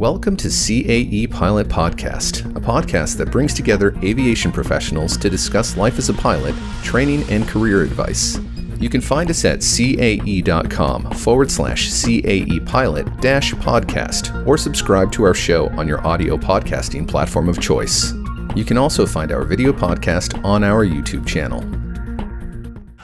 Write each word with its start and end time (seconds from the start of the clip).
Welcome 0.00 0.34
to 0.38 0.48
CAE 0.48 1.30
Pilot 1.30 1.68
Podcast, 1.68 2.46
a 2.56 2.58
podcast 2.58 3.18
that 3.18 3.30
brings 3.30 3.52
together 3.52 3.94
aviation 4.02 4.50
professionals 4.50 5.18
to 5.18 5.28
discuss 5.28 5.76
life 5.76 5.98
as 5.98 6.08
a 6.08 6.14
pilot, 6.14 6.54
training, 6.82 7.22
and 7.30 7.46
career 7.46 7.82
advice. 7.82 8.38
You 8.78 8.88
can 8.88 9.02
find 9.02 9.28
us 9.28 9.44
at 9.44 9.60
cae.com 9.60 11.10
forward 11.10 11.50
slash 11.50 11.90
CAE 11.90 12.64
pilot 12.64 13.14
dash 13.20 13.52
podcast 13.52 14.46
or 14.46 14.56
subscribe 14.56 15.12
to 15.12 15.24
our 15.24 15.34
show 15.34 15.68
on 15.78 15.86
your 15.86 16.00
audio 16.06 16.38
podcasting 16.38 17.06
platform 17.06 17.50
of 17.50 17.60
choice. 17.60 18.14
You 18.56 18.64
can 18.64 18.78
also 18.78 19.04
find 19.04 19.30
our 19.30 19.44
video 19.44 19.70
podcast 19.70 20.42
on 20.42 20.64
our 20.64 20.86
YouTube 20.86 21.26
channel. 21.26 21.60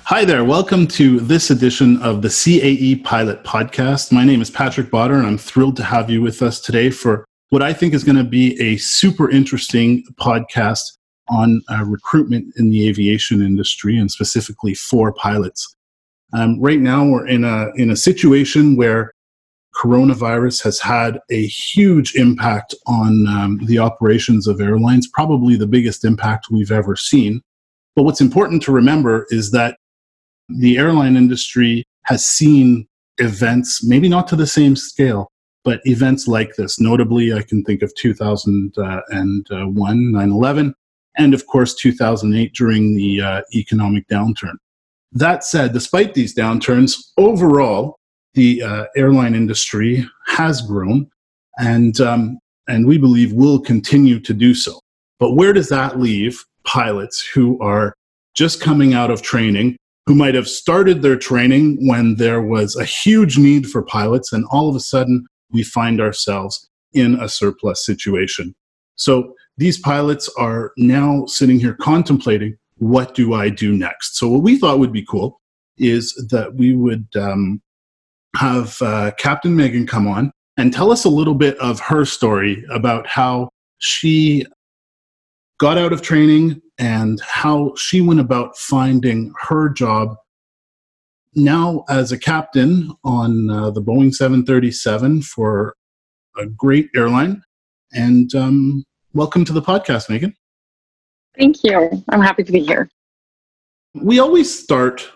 Hi 0.08 0.24
there. 0.24 0.44
Welcome 0.44 0.86
to 0.86 1.18
this 1.18 1.50
edition 1.50 2.00
of 2.00 2.22
the 2.22 2.28
CAE 2.28 3.02
Pilot 3.02 3.42
Podcast. 3.42 4.12
My 4.12 4.24
name 4.24 4.40
is 4.40 4.52
Patrick 4.52 4.86
Botter, 4.86 5.18
and 5.18 5.26
I'm 5.26 5.36
thrilled 5.36 5.74
to 5.78 5.82
have 5.82 6.08
you 6.08 6.22
with 6.22 6.42
us 6.42 6.60
today 6.60 6.90
for 6.90 7.24
what 7.48 7.60
I 7.60 7.72
think 7.72 7.92
is 7.92 8.04
going 8.04 8.14
to 8.14 8.22
be 8.22 8.56
a 8.60 8.76
super 8.76 9.28
interesting 9.28 10.04
podcast 10.14 10.82
on 11.28 11.60
uh, 11.72 11.84
recruitment 11.84 12.54
in 12.56 12.70
the 12.70 12.88
aviation 12.88 13.42
industry 13.42 13.98
and 13.98 14.08
specifically 14.08 14.74
for 14.74 15.12
pilots. 15.12 15.74
Um, 16.32 16.60
right 16.60 16.78
now, 16.78 17.04
we're 17.04 17.26
in 17.26 17.42
a 17.42 17.72
in 17.74 17.90
a 17.90 17.96
situation 17.96 18.76
where 18.76 19.10
coronavirus 19.74 20.62
has 20.62 20.78
had 20.78 21.18
a 21.30 21.48
huge 21.48 22.14
impact 22.14 22.76
on 22.86 23.26
um, 23.26 23.58
the 23.64 23.80
operations 23.80 24.46
of 24.46 24.60
airlines, 24.60 25.08
probably 25.12 25.56
the 25.56 25.66
biggest 25.66 26.04
impact 26.04 26.46
we've 26.48 26.70
ever 26.70 26.94
seen. 26.94 27.42
But 27.96 28.04
what's 28.04 28.20
important 28.20 28.62
to 28.62 28.72
remember 28.72 29.26
is 29.30 29.50
that 29.50 29.78
the 30.48 30.78
airline 30.78 31.16
industry 31.16 31.84
has 32.04 32.24
seen 32.24 32.86
events, 33.18 33.84
maybe 33.84 34.08
not 34.08 34.28
to 34.28 34.36
the 34.36 34.46
same 34.46 34.76
scale, 34.76 35.28
but 35.64 35.80
events 35.84 36.28
like 36.28 36.54
this. 36.56 36.78
Notably, 36.78 37.32
I 37.32 37.42
can 37.42 37.64
think 37.64 37.82
of 37.82 37.92
2001, 37.96 40.12
9 40.12 40.30
11, 40.30 40.74
and 41.18 41.34
of 41.34 41.46
course 41.46 41.74
2008 41.74 42.54
during 42.54 42.96
the 42.96 43.20
uh, 43.20 43.42
economic 43.54 44.06
downturn. 44.08 44.54
That 45.12 45.44
said, 45.44 45.72
despite 45.72 46.14
these 46.14 46.34
downturns, 46.34 46.96
overall, 47.16 47.98
the 48.34 48.62
uh, 48.62 48.84
airline 48.96 49.34
industry 49.34 50.06
has 50.26 50.60
grown 50.60 51.08
and, 51.58 52.00
um, 52.00 52.38
and 52.68 52.86
we 52.86 52.98
believe 52.98 53.32
will 53.32 53.58
continue 53.58 54.20
to 54.20 54.34
do 54.34 54.54
so. 54.54 54.78
But 55.18 55.32
where 55.32 55.54
does 55.54 55.70
that 55.70 55.98
leave 55.98 56.44
pilots 56.64 57.26
who 57.26 57.58
are 57.60 57.94
just 58.34 58.60
coming 58.60 58.92
out 58.92 59.10
of 59.10 59.22
training 59.22 59.78
who 60.06 60.14
might 60.14 60.34
have 60.34 60.48
started 60.48 61.02
their 61.02 61.16
training 61.16 61.78
when 61.88 62.16
there 62.16 62.40
was 62.40 62.76
a 62.76 62.84
huge 62.84 63.38
need 63.38 63.68
for 63.68 63.82
pilots, 63.82 64.32
and 64.32 64.44
all 64.50 64.68
of 64.68 64.76
a 64.76 64.80
sudden 64.80 65.26
we 65.50 65.62
find 65.62 66.00
ourselves 66.00 66.68
in 66.92 67.20
a 67.20 67.28
surplus 67.28 67.84
situation. 67.84 68.54
So 68.94 69.34
these 69.58 69.78
pilots 69.78 70.30
are 70.38 70.72
now 70.76 71.26
sitting 71.26 71.58
here 71.58 71.74
contemplating 71.74 72.56
what 72.78 73.14
do 73.14 73.34
I 73.34 73.48
do 73.48 73.72
next? 73.72 74.16
So, 74.16 74.28
what 74.28 74.42
we 74.42 74.58
thought 74.58 74.78
would 74.78 74.92
be 74.92 75.04
cool 75.04 75.40
is 75.78 76.12
that 76.30 76.54
we 76.54 76.74
would 76.74 77.06
um, 77.16 77.62
have 78.36 78.80
uh, 78.82 79.12
Captain 79.18 79.56
Megan 79.56 79.86
come 79.86 80.06
on 80.06 80.30
and 80.56 80.72
tell 80.72 80.92
us 80.92 81.04
a 81.04 81.10
little 81.10 81.34
bit 81.34 81.58
of 81.58 81.80
her 81.80 82.04
story 82.04 82.64
about 82.70 83.06
how 83.06 83.48
she 83.78 84.44
got 85.58 85.78
out 85.78 85.92
of 85.92 86.02
training 86.02 86.60
and 86.78 87.20
how 87.20 87.74
she 87.76 88.00
went 88.00 88.20
about 88.20 88.56
finding 88.56 89.32
her 89.48 89.68
job 89.68 90.16
now 91.34 91.84
as 91.88 92.12
a 92.12 92.18
captain 92.18 92.90
on 93.04 93.50
uh, 93.50 93.70
the 93.70 93.82
Boeing 93.82 94.12
737 94.12 95.22
for 95.22 95.74
a 96.36 96.46
great 96.46 96.88
airline. 96.94 97.42
And 97.92 98.34
um, 98.34 98.84
welcome 99.12 99.44
to 99.44 99.52
the 99.52 99.62
podcast, 99.62 100.08
Megan. 100.08 100.34
Thank 101.38 101.62
you. 101.62 102.02
I'm 102.08 102.22
happy 102.22 102.42
to 102.44 102.52
be 102.52 102.60
here. 102.60 102.88
We 103.94 104.18
always 104.18 104.52
start 104.56 105.10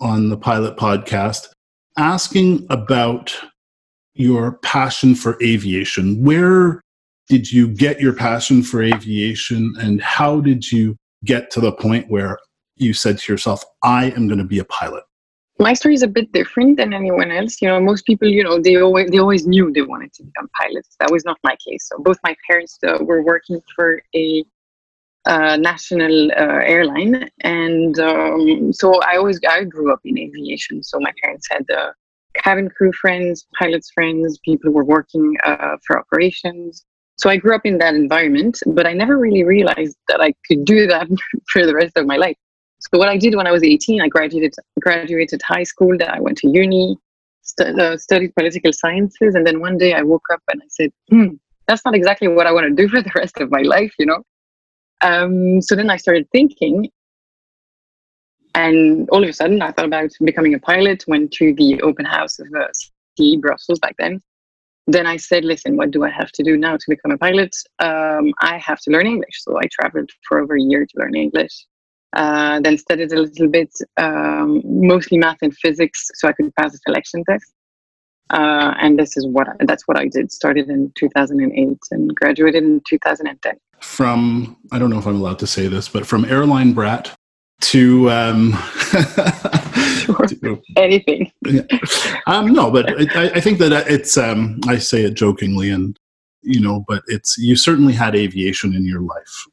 on 0.00 0.28
the 0.28 0.36
pilot 0.36 0.76
podcast 0.76 1.48
asking 1.96 2.66
about 2.70 3.34
your 4.14 4.58
passion 4.58 5.14
for 5.14 5.36
aviation. 5.42 6.22
Where 6.22 6.83
did 7.28 7.50
you 7.50 7.68
get 7.68 8.00
your 8.00 8.12
passion 8.12 8.62
for 8.62 8.82
aviation 8.82 9.74
and 9.78 10.00
how 10.02 10.40
did 10.40 10.70
you 10.70 10.96
get 11.24 11.50
to 11.50 11.60
the 11.60 11.72
point 11.72 12.10
where 12.10 12.38
you 12.76 12.92
said 12.92 13.18
to 13.18 13.32
yourself 13.32 13.64
i 13.82 14.06
am 14.10 14.26
going 14.28 14.38
to 14.38 14.44
be 14.44 14.58
a 14.58 14.64
pilot 14.64 15.04
my 15.58 15.72
story 15.72 15.94
is 15.94 16.02
a 16.02 16.08
bit 16.08 16.32
different 16.32 16.78
than 16.78 16.92
anyone 16.92 17.30
else. 17.30 17.62
You 17.62 17.68
know 17.68 17.80
most 17.80 18.04
people 18.06 18.28
you 18.28 18.42
know 18.42 18.60
they 18.60 18.76
always 18.76 19.10
they 19.10 19.18
always 19.18 19.46
knew 19.46 19.70
they 19.72 19.82
wanted 19.82 20.12
to 20.14 20.24
become 20.24 20.48
pilots. 20.60 20.96
That 20.98 21.10
was 21.12 21.24
not 21.24 21.38
my 21.44 21.56
case. 21.66 21.88
So 21.88 22.02
both 22.02 22.18
my 22.24 22.34
parents 22.48 22.78
uh, 22.86 22.98
were 23.00 23.22
working 23.22 23.60
for 23.74 24.02
a 24.16 24.44
uh, 25.26 25.56
national 25.56 26.32
uh, 26.32 26.60
airline 26.74 27.30
and 27.40 27.98
um, 27.98 28.72
so 28.74 29.00
i 29.04 29.16
always 29.16 29.40
i 29.48 29.64
grew 29.64 29.92
up 29.92 30.00
in 30.04 30.18
aviation. 30.18 30.82
So 30.82 30.98
my 30.98 31.12
parents 31.22 31.46
had 31.50 31.64
uh, 31.70 31.92
cabin 32.34 32.68
crew 32.68 32.92
friends 32.92 33.46
pilots 33.56 33.90
friends 33.92 34.38
people 34.44 34.70
who 34.70 34.76
were 34.76 34.84
working 34.84 35.36
uh, 35.44 35.76
for 35.86 36.00
operations 36.00 36.84
so 37.16 37.30
I 37.30 37.36
grew 37.36 37.54
up 37.54 37.64
in 37.64 37.78
that 37.78 37.94
environment, 37.94 38.58
but 38.66 38.86
I 38.86 38.92
never 38.92 39.16
really 39.18 39.44
realized 39.44 39.96
that 40.08 40.20
I 40.20 40.34
could 40.46 40.64
do 40.64 40.86
that 40.86 41.08
for 41.48 41.64
the 41.64 41.74
rest 41.74 41.96
of 41.96 42.06
my 42.06 42.16
life. 42.16 42.36
So 42.80 42.98
what 42.98 43.08
I 43.08 43.16
did 43.16 43.34
when 43.34 43.46
I 43.46 43.52
was 43.52 43.62
18, 43.62 44.02
I 44.02 44.08
graduated 44.08 44.54
graduated 44.80 45.40
high 45.42 45.62
school. 45.62 45.96
Then 45.96 46.10
I 46.10 46.20
went 46.20 46.38
to 46.38 46.50
uni, 46.50 46.98
uh, 47.60 47.96
studied 47.96 48.34
political 48.34 48.72
sciences, 48.72 49.34
and 49.34 49.46
then 49.46 49.60
one 49.60 49.78
day 49.78 49.94
I 49.94 50.02
woke 50.02 50.26
up 50.32 50.42
and 50.52 50.60
I 50.62 50.66
said, 50.68 50.90
hmm, 51.08 51.28
"That's 51.66 51.84
not 51.84 51.94
exactly 51.94 52.28
what 52.28 52.46
I 52.46 52.52
want 52.52 52.66
to 52.66 52.82
do 52.82 52.88
for 52.92 53.00
the 53.00 53.12
rest 53.14 53.38
of 53.40 53.50
my 53.50 53.62
life," 53.62 53.94
you 53.98 54.06
know. 54.06 54.22
Um, 55.00 55.62
so 55.62 55.76
then 55.76 55.88
I 55.88 55.96
started 55.96 56.28
thinking, 56.30 56.90
and 58.54 59.08
all 59.10 59.22
of 59.22 59.28
a 59.28 59.32
sudden 59.32 59.62
I 59.62 59.70
thought 59.70 59.86
about 59.86 60.10
becoming 60.22 60.54
a 60.54 60.58
pilot. 60.58 61.04
Went 61.06 61.32
to 61.34 61.54
the 61.54 61.80
open 61.80 62.04
house 62.04 62.38
of 62.38 62.48
uh, 62.54 62.66
CAE 63.16 63.40
Brussels 63.40 63.78
back 63.78 63.94
then, 63.98 64.20
then 64.86 65.06
I 65.06 65.16
said, 65.16 65.44
listen, 65.44 65.76
what 65.76 65.90
do 65.90 66.04
I 66.04 66.10
have 66.10 66.30
to 66.32 66.42
do 66.42 66.56
now 66.56 66.76
to 66.76 66.84
become 66.88 67.12
a 67.12 67.18
pilot? 67.18 67.54
Um, 67.78 68.34
I 68.40 68.58
have 68.58 68.80
to 68.80 68.90
learn 68.90 69.06
English. 69.06 69.42
So 69.42 69.58
I 69.58 69.62
traveled 69.72 70.10
for 70.28 70.40
over 70.40 70.56
a 70.56 70.60
year 70.60 70.84
to 70.84 70.98
learn 70.98 71.14
English. 71.14 71.66
Uh, 72.14 72.60
then 72.60 72.78
studied 72.78 73.12
a 73.12 73.20
little 73.20 73.48
bit, 73.48 73.70
um, 73.96 74.62
mostly 74.64 75.18
math 75.18 75.38
and 75.42 75.56
physics, 75.56 76.10
so 76.14 76.28
I 76.28 76.32
could 76.32 76.54
pass 76.54 76.70
the 76.70 76.78
selection 76.86 77.24
test. 77.28 77.52
Uh, 78.30 78.72
and 78.80 78.98
this 78.98 79.16
is 79.16 79.26
what 79.26 79.48
I, 79.48 79.52
that's 79.60 79.88
what 79.88 79.98
I 79.98 80.06
did. 80.06 80.30
Started 80.30 80.68
in 80.68 80.92
2008 80.96 81.78
and 81.90 82.14
graduated 82.14 82.62
in 82.62 82.80
2010. 82.88 83.54
From 83.80 84.56
I 84.70 84.78
don't 84.78 84.90
know 84.90 84.98
if 84.98 85.06
I'm 85.06 85.16
allowed 85.16 85.40
to 85.40 85.46
say 85.46 85.66
this, 85.66 85.88
but 85.88 86.06
from 86.06 86.24
airline 86.24 86.72
brat 86.72 87.14
to 87.70 88.10
um, 88.10 88.52
to, 90.28 90.62
anything. 90.76 91.30
Yeah. 91.44 91.62
Um, 92.26 92.52
no, 92.52 92.70
but 92.70 93.16
I, 93.16 93.30
I, 93.30 93.40
think 93.40 93.58
that 93.58 93.72
it's 93.90 94.16
um, 94.16 94.60
I 94.66 94.78
say 94.78 95.02
it 95.02 95.14
jokingly, 95.14 95.70
and 95.70 95.98
you 96.42 96.60
know, 96.60 96.84
but 96.86 97.02
it's 97.08 97.36
you 97.38 97.56
certainly 97.56 97.92
had 97.92 98.14
aviation 98.14 98.74
in 98.74 98.84
your 98.84 99.00
life, 99.00 99.46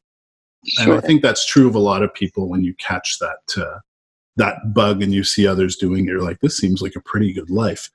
sure. 0.65 0.93
and 0.93 0.93
I 0.93 1.05
think 1.05 1.21
that's 1.21 1.45
true 1.45 1.67
of 1.67 1.75
a 1.75 1.79
lot 1.79 2.03
of 2.03 2.13
people. 2.13 2.49
When 2.49 2.63
you 2.63 2.73
catch 2.75 3.17
that 3.19 3.61
uh, 3.63 3.79
that 4.37 4.73
bug 4.73 5.01
and 5.01 5.13
you 5.13 5.23
see 5.23 5.47
others 5.47 5.75
doing 5.75 6.05
it, 6.05 6.11
you're 6.11 6.21
like, 6.21 6.39
this 6.39 6.57
seems 6.57 6.81
like 6.81 6.95
a 6.95 7.01
pretty 7.01 7.33
good 7.33 7.49
life. 7.49 7.89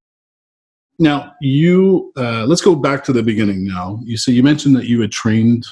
Now, 0.99 1.34
you 1.41 2.12
uh, 2.16 2.47
let's 2.47 2.62
go 2.62 2.75
back 2.75 3.05
to 3.05 3.12
the 3.12 3.22
beginning. 3.22 3.65
Now, 3.65 4.00
you 4.03 4.16
so 4.16 4.31
you 4.31 4.43
mentioned 4.43 4.76
that 4.76 4.87
you 4.87 5.00
had 5.00 5.12
trained 5.12 5.66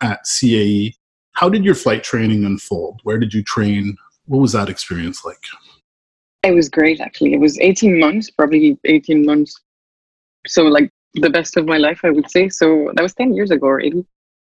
at 0.00 0.24
CAE 0.24 0.94
how 1.32 1.48
did 1.48 1.64
your 1.64 1.74
flight 1.74 2.04
training 2.04 2.44
unfold? 2.44 3.00
Where 3.04 3.18
did 3.18 3.32
you 3.34 3.42
train? 3.42 3.96
What 4.26 4.38
was 4.38 4.52
that 4.52 4.68
experience 4.68 5.24
like? 5.24 5.42
It 6.42 6.52
was 6.52 6.68
great, 6.68 7.00
actually. 7.00 7.34
It 7.34 7.40
was 7.40 7.58
18 7.60 7.98
months, 7.98 8.30
probably 8.30 8.78
18 8.84 9.24
months. 9.24 9.60
So, 10.46 10.64
like 10.64 10.90
the 11.14 11.30
best 11.30 11.56
of 11.56 11.66
my 11.66 11.78
life, 11.78 12.00
I 12.04 12.10
would 12.10 12.30
say. 12.30 12.48
So, 12.48 12.90
that 12.94 13.02
was 13.02 13.14
10 13.14 13.34
years 13.34 13.50
ago 13.50 13.66
already. 13.66 14.04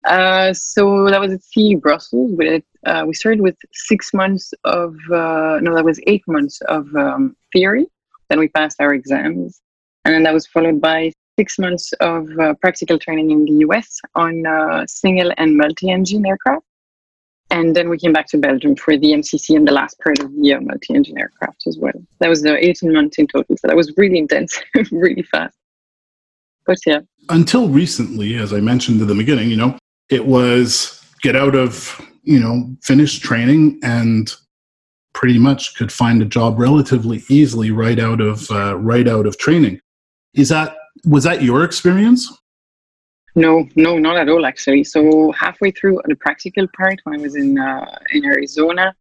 Uh, 0.04 0.52
so, 0.52 1.08
that 1.10 1.20
was 1.20 1.32
at 1.32 1.40
CAE 1.54 1.80
Brussels. 1.80 2.32
We, 2.36 2.62
uh, 2.86 3.04
we 3.06 3.14
started 3.14 3.40
with 3.40 3.56
six 3.72 4.12
months 4.14 4.52
of, 4.64 4.94
uh, 5.10 5.58
no, 5.60 5.74
that 5.74 5.84
was 5.84 6.00
eight 6.06 6.24
months 6.26 6.60
of 6.62 6.94
um, 6.96 7.36
theory. 7.52 7.86
Then 8.30 8.38
we 8.38 8.48
passed 8.48 8.80
our 8.80 8.94
exams. 8.94 9.60
And 10.04 10.14
then 10.14 10.22
that 10.24 10.34
was 10.34 10.46
followed 10.46 10.80
by 10.80 11.12
six 11.38 11.58
months 11.58 11.92
of 12.00 12.28
uh, 12.38 12.54
practical 12.54 12.98
training 12.98 13.30
in 13.30 13.44
the 13.44 13.52
US 13.66 14.00
on 14.14 14.46
uh, 14.46 14.86
single 14.86 15.32
and 15.36 15.56
multi 15.56 15.90
engine 15.90 16.26
aircraft. 16.26 16.64
And 17.50 17.76
then 17.76 17.88
we 17.88 17.98
came 17.98 18.12
back 18.12 18.26
to 18.28 18.38
Belgium 18.38 18.74
for 18.74 18.96
the 18.96 19.12
MCC 19.12 19.54
and 19.54 19.68
the 19.68 19.72
last 19.72 19.98
part 20.00 20.18
of 20.20 20.34
the 20.34 20.54
uh, 20.54 20.60
multi 20.60 20.94
engine 20.94 21.18
aircraft 21.18 21.66
as 21.66 21.78
well. 21.78 21.92
That 22.20 22.28
was 22.28 22.42
the 22.42 22.56
18 22.56 22.92
months 22.92 23.18
in 23.18 23.26
total. 23.26 23.56
So 23.56 23.68
that 23.68 23.76
was 23.76 23.92
really 23.96 24.18
intense, 24.18 24.60
really 24.90 25.22
fast. 25.22 25.56
But 26.66 26.78
yeah. 26.86 27.00
Until 27.28 27.68
recently, 27.68 28.36
as 28.36 28.52
I 28.52 28.60
mentioned 28.60 29.00
at 29.02 29.08
the 29.08 29.14
beginning, 29.14 29.50
you 29.50 29.56
know, 29.56 29.78
it 30.10 30.26
was 30.26 31.04
get 31.22 31.36
out 31.36 31.54
of, 31.54 32.00
you 32.22 32.40
know, 32.40 32.74
finish 32.82 33.18
training 33.18 33.78
and 33.82 34.34
pretty 35.12 35.38
much 35.38 35.76
could 35.76 35.92
find 35.92 36.20
a 36.20 36.24
job 36.24 36.58
relatively 36.58 37.22
easily 37.28 37.70
right 37.70 37.98
out 37.98 38.20
of 38.20 38.50
uh, 38.50 38.76
right 38.76 39.06
out 39.06 39.26
of 39.26 39.38
training. 39.38 39.80
Is 40.34 40.48
that 40.48 40.76
Was 41.04 41.24
that 41.24 41.42
your 41.42 41.64
experience? 41.64 42.32
No, 43.36 43.66
no, 43.74 43.98
not 43.98 44.16
at 44.16 44.28
all, 44.28 44.46
actually. 44.46 44.84
So 44.84 45.32
halfway 45.32 45.72
through 45.72 46.00
the 46.06 46.16
practical 46.16 46.66
part, 46.76 47.00
when 47.04 47.18
I 47.18 47.22
was 47.22 47.34
in 47.34 47.58
uh, 47.58 47.98
in 48.12 48.24
Arizona, 48.24 48.94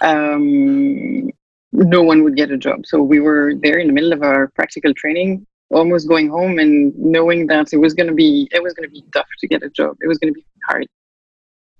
um, 0.00 1.30
no 1.72 2.02
one 2.02 2.22
would 2.24 2.36
get 2.36 2.50
a 2.50 2.56
job. 2.56 2.86
So 2.86 3.02
we 3.02 3.20
were 3.20 3.52
there 3.60 3.78
in 3.78 3.88
the 3.88 3.92
middle 3.92 4.12
of 4.12 4.22
our 4.22 4.48
practical 4.48 4.94
training, 4.94 5.46
almost 5.70 6.08
going 6.08 6.30
home 6.30 6.58
and 6.58 6.96
knowing 6.96 7.46
that 7.48 7.72
it 7.72 7.78
was 7.78 7.92
going 7.92 8.08
to 8.08 8.14
be 8.14 8.48
it 8.52 8.62
was 8.62 8.72
going 8.72 8.88
to 8.88 8.92
be 8.92 9.04
tough 9.12 9.28
to 9.40 9.48
get 9.48 9.62
a 9.62 9.70
job. 9.70 9.96
It 10.00 10.08
was 10.08 10.18
going 10.18 10.32
to 10.32 10.40
be 10.40 10.46
hard. 10.68 10.86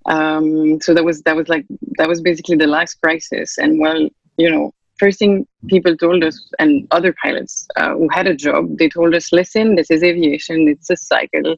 Um, 0.05 0.79
so 0.81 0.93
that 0.93 1.03
was 1.03 1.23
that 1.23 1.35
was 1.35 1.47
like 1.47 1.65
that 1.97 2.07
was 2.07 2.21
basically 2.21 2.57
the 2.57 2.67
last 2.67 3.01
crisis. 3.01 3.57
And 3.57 3.79
well, 3.79 4.07
you 4.37 4.51
know, 4.51 4.73
first 4.97 5.19
thing 5.19 5.47
people 5.67 5.95
told 5.97 6.23
us 6.23 6.49
and 6.59 6.87
other 6.91 7.13
pilots 7.21 7.67
uh, 7.75 7.93
who 7.93 8.07
had 8.09 8.27
a 8.27 8.35
job, 8.35 8.77
they 8.77 8.89
told 8.89 9.13
us, 9.13 9.31
listen, 9.31 9.75
this 9.75 9.91
is 9.91 10.03
aviation. 10.03 10.67
It's 10.67 10.89
a 10.89 10.97
cycle. 10.97 11.55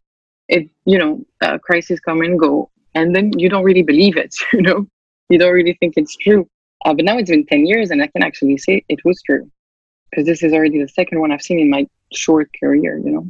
It 0.48 0.70
you 0.86 0.98
know 0.98 1.26
uh, 1.42 1.58
crises 1.58 2.00
come 2.00 2.22
and 2.22 2.40
go 2.40 2.72
and 2.98 3.16
then 3.16 3.38
you 3.38 3.48
don't 3.48 3.64
really 3.64 3.84
believe 3.84 4.18
it 4.18 4.36
you 4.54 4.62
know? 4.62 4.86
You 5.30 5.38
don't 5.38 5.54
really 5.54 5.78
think 5.80 5.96
it's 5.98 6.16
true. 6.16 6.48
Uh, 6.86 6.94
but 6.94 7.04
now 7.04 7.18
it's 7.18 7.30
been 7.30 7.46
10 7.46 7.66
years 7.66 7.90
and 7.92 8.02
i 8.04 8.08
can 8.08 8.24
actually 8.24 8.58
say 8.58 8.84
it 8.88 9.00
was 9.04 9.22
true 9.24 9.50
because 10.10 10.26
this 10.26 10.44
is 10.44 10.54
already 10.54 10.80
the 10.80 10.88
second 10.88 11.20
one 11.20 11.32
i've 11.32 11.42
seen 11.42 11.60
in 11.60 11.70
my 11.70 11.86
short 12.14 12.50
career 12.60 13.00
you 13.04 13.12
know? 13.12 13.26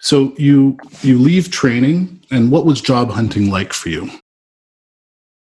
So 0.00 0.34
you 0.36 0.76
you 1.02 1.16
leave 1.18 1.50
training 1.50 2.20
and 2.32 2.50
what 2.50 2.66
was 2.66 2.80
job 2.80 3.10
hunting 3.10 3.50
like 3.50 3.72
for 3.72 3.88
you 3.88 4.10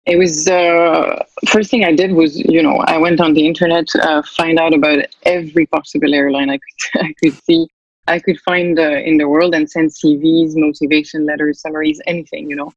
it 0.06 0.18
was 0.18 0.48
uh, 0.48 1.24
first 1.48 1.69
thing 1.69 1.83
i 1.83 1.94
did 1.94 2.12
was 2.12 2.38
you 2.38 2.62
know 2.62 2.77
i 2.88 2.98
went 2.98 3.19
on 3.21 3.33
the 3.33 3.45
internet 3.45 3.86
uh, 4.01 4.21
find 4.24 4.59
out 4.59 4.74
about 4.74 5.06
every 5.24 5.65
possible 5.68 6.13
airline 6.13 6.50
i 6.50 6.57
could 6.57 7.01
i 7.07 7.13
could 7.21 7.33
see 7.44 7.68
I 8.07 8.19
could 8.19 8.39
find 8.42 8.80
uh, 8.80 9.00
in 9.09 9.18
the 9.18 9.30
world 9.30 9.53
and 9.53 9.69
send 9.69 9.92
CVs, 9.92 10.53
motivation 10.56 11.25
letters, 11.25 11.62
summaries, 11.62 12.01
anything, 12.07 12.50
you 12.50 12.56
know. 12.56 12.74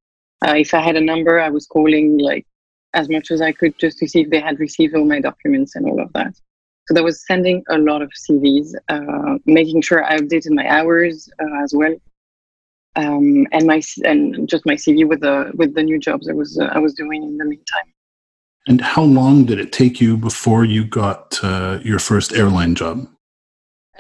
Uh, 0.47 0.55
if 0.56 0.75
I 0.75 0.81
had 0.81 0.97
a 0.97 1.00
number, 1.00 1.41
I 1.41 1.49
was 1.49 1.67
calling 1.67 2.19
like 2.19 2.47
as 2.93 3.09
much 3.09 3.31
as 3.31 3.41
I 3.41 3.53
could 3.53 3.76
just 3.79 3.99
to 3.99 4.09
see 4.09 4.21
if 4.21 4.31
they 4.31 4.41
had 4.41 4.61
received 4.61 4.94
all 4.94 5.05
my 5.05 5.21
documents 5.21 5.75
and 5.75 5.87
all 5.87 6.00
of 6.00 6.12
that. 6.12 6.35
So 6.87 6.94
that 6.94 7.03
was 7.03 7.26
sending 7.26 7.65
a 7.71 7.79
lot 7.79 8.03
of 8.03 8.11
CVs, 8.12 8.75
uh, 8.91 9.38
making 9.47 9.81
sure 9.81 10.05
I 10.05 10.19
updated 10.19 10.50
my 10.50 10.69
hours 10.69 11.31
uh, 11.43 11.62
as 11.62 11.73
well, 11.75 11.94
um, 12.96 13.46
and 13.52 13.67
my 13.67 13.81
and 14.05 14.49
just 14.49 14.64
my 14.67 14.75
CV 14.75 15.06
with 15.06 15.20
the 15.20 15.50
with 15.55 15.75
the 15.75 15.82
new 15.82 15.99
jobs 15.99 16.29
I 16.29 16.32
was 16.32 16.58
uh, 16.58 16.67
I 16.73 16.79
was 16.79 16.94
doing 16.94 17.23
in 17.23 17.37
the 17.38 17.44
meantime. 17.44 17.93
And 18.67 18.81
how 18.81 19.02
long 19.02 19.44
did 19.44 19.58
it 19.58 19.73
take 19.73 20.00
you 20.00 20.17
before 20.17 20.64
you 20.64 20.85
got 20.85 21.38
uh, 21.43 21.81
your 21.82 21.99
first 21.99 22.32
airline 22.32 22.75
job? 22.75 23.06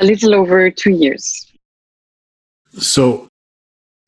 A 0.00 0.04
little 0.04 0.34
over 0.34 0.70
two 0.70 0.92
years. 0.92 1.52
So, 2.78 3.28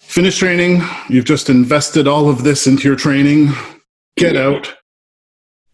finish 0.01 0.39
training. 0.39 0.83
You've 1.09 1.27
just 1.27 1.51
invested 1.51 2.09
all 2.09 2.31
of 2.31 2.43
this 2.43 2.67
into 2.67 2.89
your 2.89 2.97
training. 2.97 3.53
Get 4.17 4.35
out. 4.35 4.75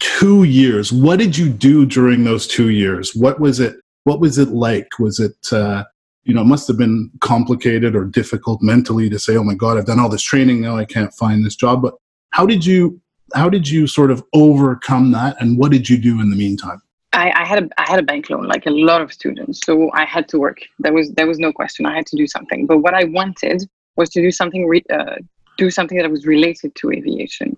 Two 0.01 0.43
years. 0.43 0.93
What 0.93 1.21
did 1.21 1.39
you 1.39 1.49
do 1.49 1.87
during 1.87 2.25
those 2.25 2.49
two 2.49 2.71
years? 2.71 3.15
What 3.15 3.39
was 3.39 3.61
it? 3.61 3.77
What 4.05 4.19
was 4.19 4.37
it 4.37 4.49
like? 4.49 4.99
Was 4.99 5.21
it, 5.21 5.53
uh, 5.53 5.85
you 6.25 6.35
know, 6.35 6.43
it 6.43 6.47
must 6.47 6.69
have 6.69 6.79
been 6.79 7.11
complicated 7.21 7.97
or 7.97 8.05
difficult 8.05 8.63
mentally 8.63 9.11
to 9.11 9.19
say, 9.19 9.37
"Oh 9.37 9.45
my 9.45 9.55
God, 9.55 9.77
I've 9.77 9.87
done 9.87 10.01
all 10.01 10.09
this 10.09 10.23
training 10.23 10.61
now. 10.61 10.77
I 10.77 10.85
can't 10.85 11.13
find 11.15 11.45
this 11.45 11.57
job." 11.57 11.83
But 11.83 11.95
how 12.31 12.47
did 12.47 12.65
you? 12.65 13.01
How 13.35 13.49
did 13.49 13.67
you 13.69 13.87
sort 13.87 14.11
of 14.11 14.23
overcome 14.35 15.11
that? 15.13 15.41
And 15.41 15.57
what 15.57 15.73
did 15.73 15.89
you 15.89 15.97
do 15.97 16.21
in 16.21 16.31
the 16.31 16.37
meantime? 16.37 16.83
I, 17.15 17.33
I, 17.35 17.45
had 17.45 17.65
a 17.65 17.69
I 17.79 17.89
had 17.89 17.99
a 17.99 18.03
bank 18.03 18.31
loan 18.31 18.45
like 18.45 18.67
a 18.67 18.71
lot 18.71 19.01
of 19.01 19.13
students, 19.13 19.61
so 19.65 19.91
I 19.93 20.05
had 20.05 20.29
to 20.29 20.39
work. 20.39 20.59
There 20.79 20.93
was 20.93 21.13
there 21.13 21.27
was 21.27 21.39
no 21.39 21.53
question. 21.53 21.87
I 21.87 21.95
had 21.95 22.07
to 22.07 22.17
do 22.17 22.27
something. 22.27 22.67
But 22.67 22.79
what 22.79 22.95
I 22.95 23.05
wanted 23.05 23.69
was 23.97 24.09
to 24.11 24.23
do 24.23 24.31
something 24.31 24.67
re, 24.67 24.83
uh, 24.91 25.17
do 25.59 25.71
something 25.71 25.99
that 25.99 26.11
was 26.11 26.27
related 26.27 26.75
to 26.77 26.91
aviation. 26.91 27.57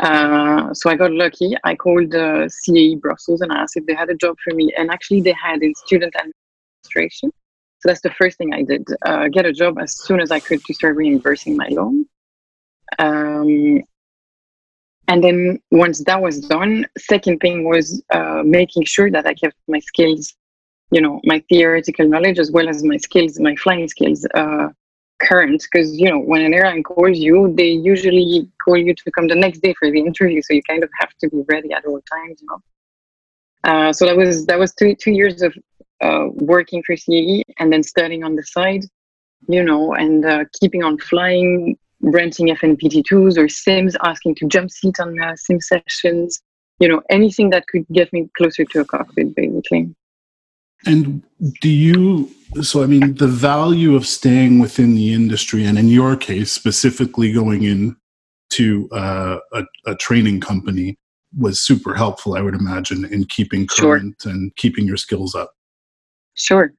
Uh, 0.00 0.72
so 0.74 0.90
I 0.90 0.94
got 0.94 1.10
lucky. 1.12 1.56
I 1.64 1.74
called 1.74 2.14
uh, 2.14 2.48
CAE 2.64 3.00
Brussels 3.00 3.40
and 3.40 3.50
asked 3.50 3.76
if 3.76 3.86
they 3.86 3.94
had 3.94 4.10
a 4.10 4.14
job 4.14 4.36
for 4.44 4.54
me, 4.54 4.72
and 4.76 4.90
actually 4.90 5.22
they 5.22 5.32
had 5.32 5.62
in 5.62 5.74
student 5.74 6.14
administration. 6.14 7.32
So 7.80 7.88
that's 7.88 8.00
the 8.00 8.10
first 8.10 8.38
thing 8.38 8.52
I 8.52 8.62
did: 8.62 8.86
uh, 9.06 9.28
get 9.28 9.46
a 9.46 9.52
job 9.52 9.78
as 9.78 9.96
soon 9.98 10.20
as 10.20 10.30
I 10.30 10.40
could 10.40 10.64
to 10.64 10.74
start 10.74 10.96
reimbursing 10.96 11.56
my 11.56 11.68
loan. 11.70 12.06
Um, 12.98 13.82
and 15.08 15.24
then 15.24 15.58
once 15.70 16.04
that 16.04 16.20
was 16.20 16.40
done 16.40 16.86
second 16.96 17.38
thing 17.38 17.64
was 17.64 18.02
uh, 18.10 18.42
making 18.44 18.84
sure 18.84 19.10
that 19.10 19.26
i 19.26 19.34
kept 19.34 19.56
my 19.66 19.78
skills 19.78 20.34
you 20.90 21.00
know 21.00 21.20
my 21.24 21.42
theoretical 21.48 22.06
knowledge 22.06 22.38
as 22.38 22.50
well 22.50 22.68
as 22.68 22.82
my 22.84 22.96
skills 22.96 23.38
my 23.40 23.56
flying 23.56 23.88
skills 23.88 24.26
uh, 24.34 24.68
current. 25.20 25.62
Because 25.70 25.98
you 25.98 26.08
know 26.10 26.18
when 26.18 26.42
an 26.42 26.54
airline 26.54 26.82
calls 26.82 27.18
you 27.18 27.52
they 27.56 27.68
usually 27.68 28.48
call 28.64 28.76
you 28.76 28.94
to 28.94 29.10
come 29.10 29.26
the 29.26 29.34
next 29.34 29.60
day 29.60 29.74
for 29.78 29.90
the 29.90 30.00
interview 30.00 30.40
so 30.42 30.54
you 30.54 30.62
kind 30.68 30.82
of 30.84 30.90
have 30.98 31.10
to 31.20 31.28
be 31.28 31.42
ready 31.48 31.72
at 31.72 31.84
all 31.84 32.00
times 32.10 32.40
you 32.40 32.48
know. 32.50 32.62
Uh, 33.64 33.92
so 33.92 34.06
that 34.06 34.16
was 34.16 34.46
that 34.46 34.58
was 34.58 34.72
two 34.74 34.94
two 34.94 35.10
years 35.10 35.42
of 35.42 35.54
uh, 36.00 36.26
working 36.32 36.82
for 36.84 36.94
CAE 36.94 37.42
and 37.58 37.72
then 37.72 37.82
studying 37.82 38.24
on 38.24 38.36
the 38.36 38.42
side 38.42 38.84
you 39.48 39.62
know 39.62 39.94
and 39.94 40.24
uh, 40.24 40.44
keeping 40.60 40.82
on 40.82 40.98
flying 40.98 41.76
renting 42.00 42.48
FNPT2s 42.48 43.38
or 43.38 43.48
Sims, 43.48 43.96
asking 44.04 44.36
to 44.36 44.46
jump 44.46 44.70
seat 44.70 45.00
on 45.00 45.20
uh, 45.20 45.34
Sim 45.36 45.60
sessions, 45.60 46.40
you 46.78 46.88
know, 46.88 47.02
anything 47.10 47.50
that 47.50 47.66
could 47.68 47.86
get 47.92 48.12
me 48.12 48.28
closer 48.36 48.64
to 48.64 48.80
a 48.80 48.84
cockpit, 48.84 49.34
basically. 49.34 49.94
And 50.86 51.22
do 51.60 51.68
you, 51.68 52.30
so 52.62 52.82
I 52.82 52.86
mean, 52.86 53.14
the 53.14 53.26
value 53.26 53.96
of 53.96 54.06
staying 54.06 54.60
within 54.60 54.94
the 54.94 55.12
industry, 55.12 55.64
and 55.64 55.76
in 55.76 55.88
your 55.88 56.16
case, 56.16 56.52
specifically 56.52 57.32
going 57.32 57.64
into 57.64 58.88
uh, 58.92 59.38
a, 59.52 59.64
a 59.86 59.96
training 59.96 60.40
company, 60.40 60.96
was 61.36 61.60
super 61.60 61.94
helpful, 61.94 62.36
I 62.36 62.40
would 62.40 62.54
imagine, 62.54 63.04
in 63.04 63.24
keeping 63.24 63.66
current 63.66 64.16
sure. 64.22 64.32
and 64.32 64.54
keeping 64.56 64.86
your 64.86 64.96
skills 64.96 65.34
up. 65.34 65.52
Sure. 66.38 66.72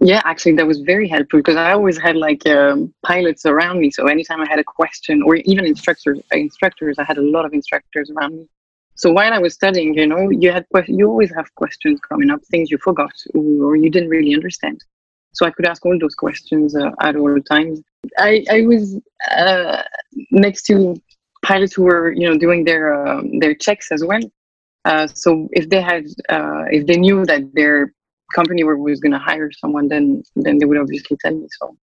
Yeah, 0.00 0.22
actually, 0.24 0.54
that 0.56 0.66
was 0.66 0.80
very 0.80 1.08
helpful 1.08 1.40
because 1.40 1.56
I 1.56 1.72
always 1.72 1.98
had 1.98 2.16
like 2.16 2.46
um, 2.46 2.94
pilots 3.04 3.46
around 3.46 3.80
me. 3.80 3.90
So 3.90 4.06
anytime 4.06 4.40
I 4.40 4.46
had 4.48 4.60
a 4.60 4.64
question, 4.64 5.22
or 5.22 5.36
even 5.36 5.66
instructors, 5.66 6.20
instructors, 6.30 6.98
I 7.00 7.04
had 7.04 7.18
a 7.18 7.22
lot 7.22 7.44
of 7.44 7.52
instructors 7.52 8.10
around 8.10 8.36
me. 8.36 8.46
So 8.94 9.10
while 9.10 9.32
I 9.32 9.38
was 9.38 9.54
studying, 9.54 9.94
you 9.94 10.06
know, 10.06 10.30
you 10.30 10.52
had 10.52 10.66
you 10.86 11.08
always 11.08 11.34
have 11.34 11.52
questions 11.56 11.98
coming 12.08 12.30
up, 12.30 12.40
things 12.50 12.70
you 12.70 12.78
forgot 12.78 13.12
or 13.34 13.74
you 13.74 13.90
didn't 13.90 14.08
really 14.08 14.34
understand. 14.34 14.84
So 15.32 15.46
I 15.46 15.50
could 15.50 15.66
ask 15.66 15.84
all 15.84 15.98
those 15.98 16.14
questions 16.14 16.76
uh, 16.76 16.90
at 17.00 17.16
all 17.16 17.40
times. 17.42 17.80
I 18.18 18.44
I 18.50 18.66
was 18.66 19.00
uh, 19.30 19.82
next 20.30 20.62
to 20.66 20.94
pilots 21.42 21.74
who 21.74 21.84
were 21.84 22.12
you 22.12 22.28
know 22.28 22.38
doing 22.38 22.64
their 22.64 22.84
um, 22.94 23.38
their 23.40 23.54
checks 23.54 23.90
as 23.90 24.04
well. 24.04 24.22
Uh, 24.84 25.08
so 25.08 25.48
if 25.52 25.68
they 25.70 25.80
had 25.80 26.04
uh, 26.28 26.64
if 26.70 26.86
they 26.86 26.96
knew 26.96 27.24
that 27.26 27.42
their 27.54 27.92
company 28.34 28.64
where 28.64 28.76
we 28.76 28.90
was 28.90 29.00
going 29.00 29.12
to 29.12 29.18
hire 29.18 29.50
someone, 29.52 29.88
then 29.88 30.22
then 30.36 30.58
they 30.58 30.64
would 30.64 30.78
obviously 30.78 31.16
tell 31.20 31.34
me. 31.34 31.46
So 31.60 31.76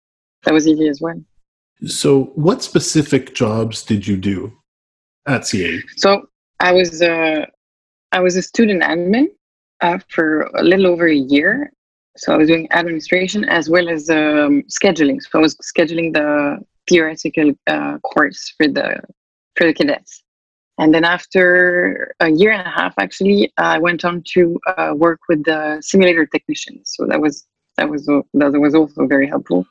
that 0.45 0.55
was 0.55 0.67
easy 0.67 0.89
as 0.89 1.01
well. 1.01 1.21
So, 1.87 2.33
what 2.35 2.63
specific 2.63 3.35
jobs 3.35 3.83
did 3.83 4.07
you 4.07 4.17
do 4.17 4.53
at 5.27 5.43
CAE? 5.43 5.83
So, 5.97 6.27
I 6.61 6.73
was 6.73 7.03
uh, 7.03 7.47
I 8.13 8.21
was 8.21 8.37
a 8.37 8.43
student 8.43 8.83
admin 8.83 9.27
uh, 9.81 9.99
for 10.09 10.43
a 10.55 10.63
little 10.63 10.87
over 10.87 11.07
a 11.07 11.15
year. 11.15 11.73
So, 12.17 12.33
I 12.33 12.37
was 12.37 12.49
doing 12.49 12.71
administration 12.73 13.45
as 13.45 13.69
well 13.69 13.89
as 13.89 14.09
um, 14.09 14.63
scheduling. 14.71 15.21
So, 15.21 15.39
I 15.39 15.43
was 15.43 15.57
scheduling 15.57 16.13
the 16.15 16.59
theoretical 16.89 17.53
uh, 17.67 17.99
course 17.99 18.55
for 18.57 18.69
the 18.69 19.01
for 19.57 19.67
the 19.67 19.75
cadets. 19.75 20.24
And 20.79 20.93
then 20.93 21.05
after 21.05 22.15
a 22.21 22.31
year 22.31 22.51
and 22.51 22.67
a 22.67 22.71
half, 22.71 22.95
actually, 22.99 23.53
I 23.59 23.79
went 23.79 24.05
on 24.05 24.25
to 24.35 24.59
uh, 24.67 24.93
work 24.97 25.21
with 25.29 25.45
the 25.45 25.79
simulator 25.81 26.27
technicians. 26.27 26.93
So 26.97 27.07
that 27.07 27.21
was 27.21 27.47
that 27.77 27.89
was 27.89 28.07
that 28.07 28.61
was 28.61 28.75
also 28.75 29.07
very 29.07 29.29
helpful. 29.29 29.67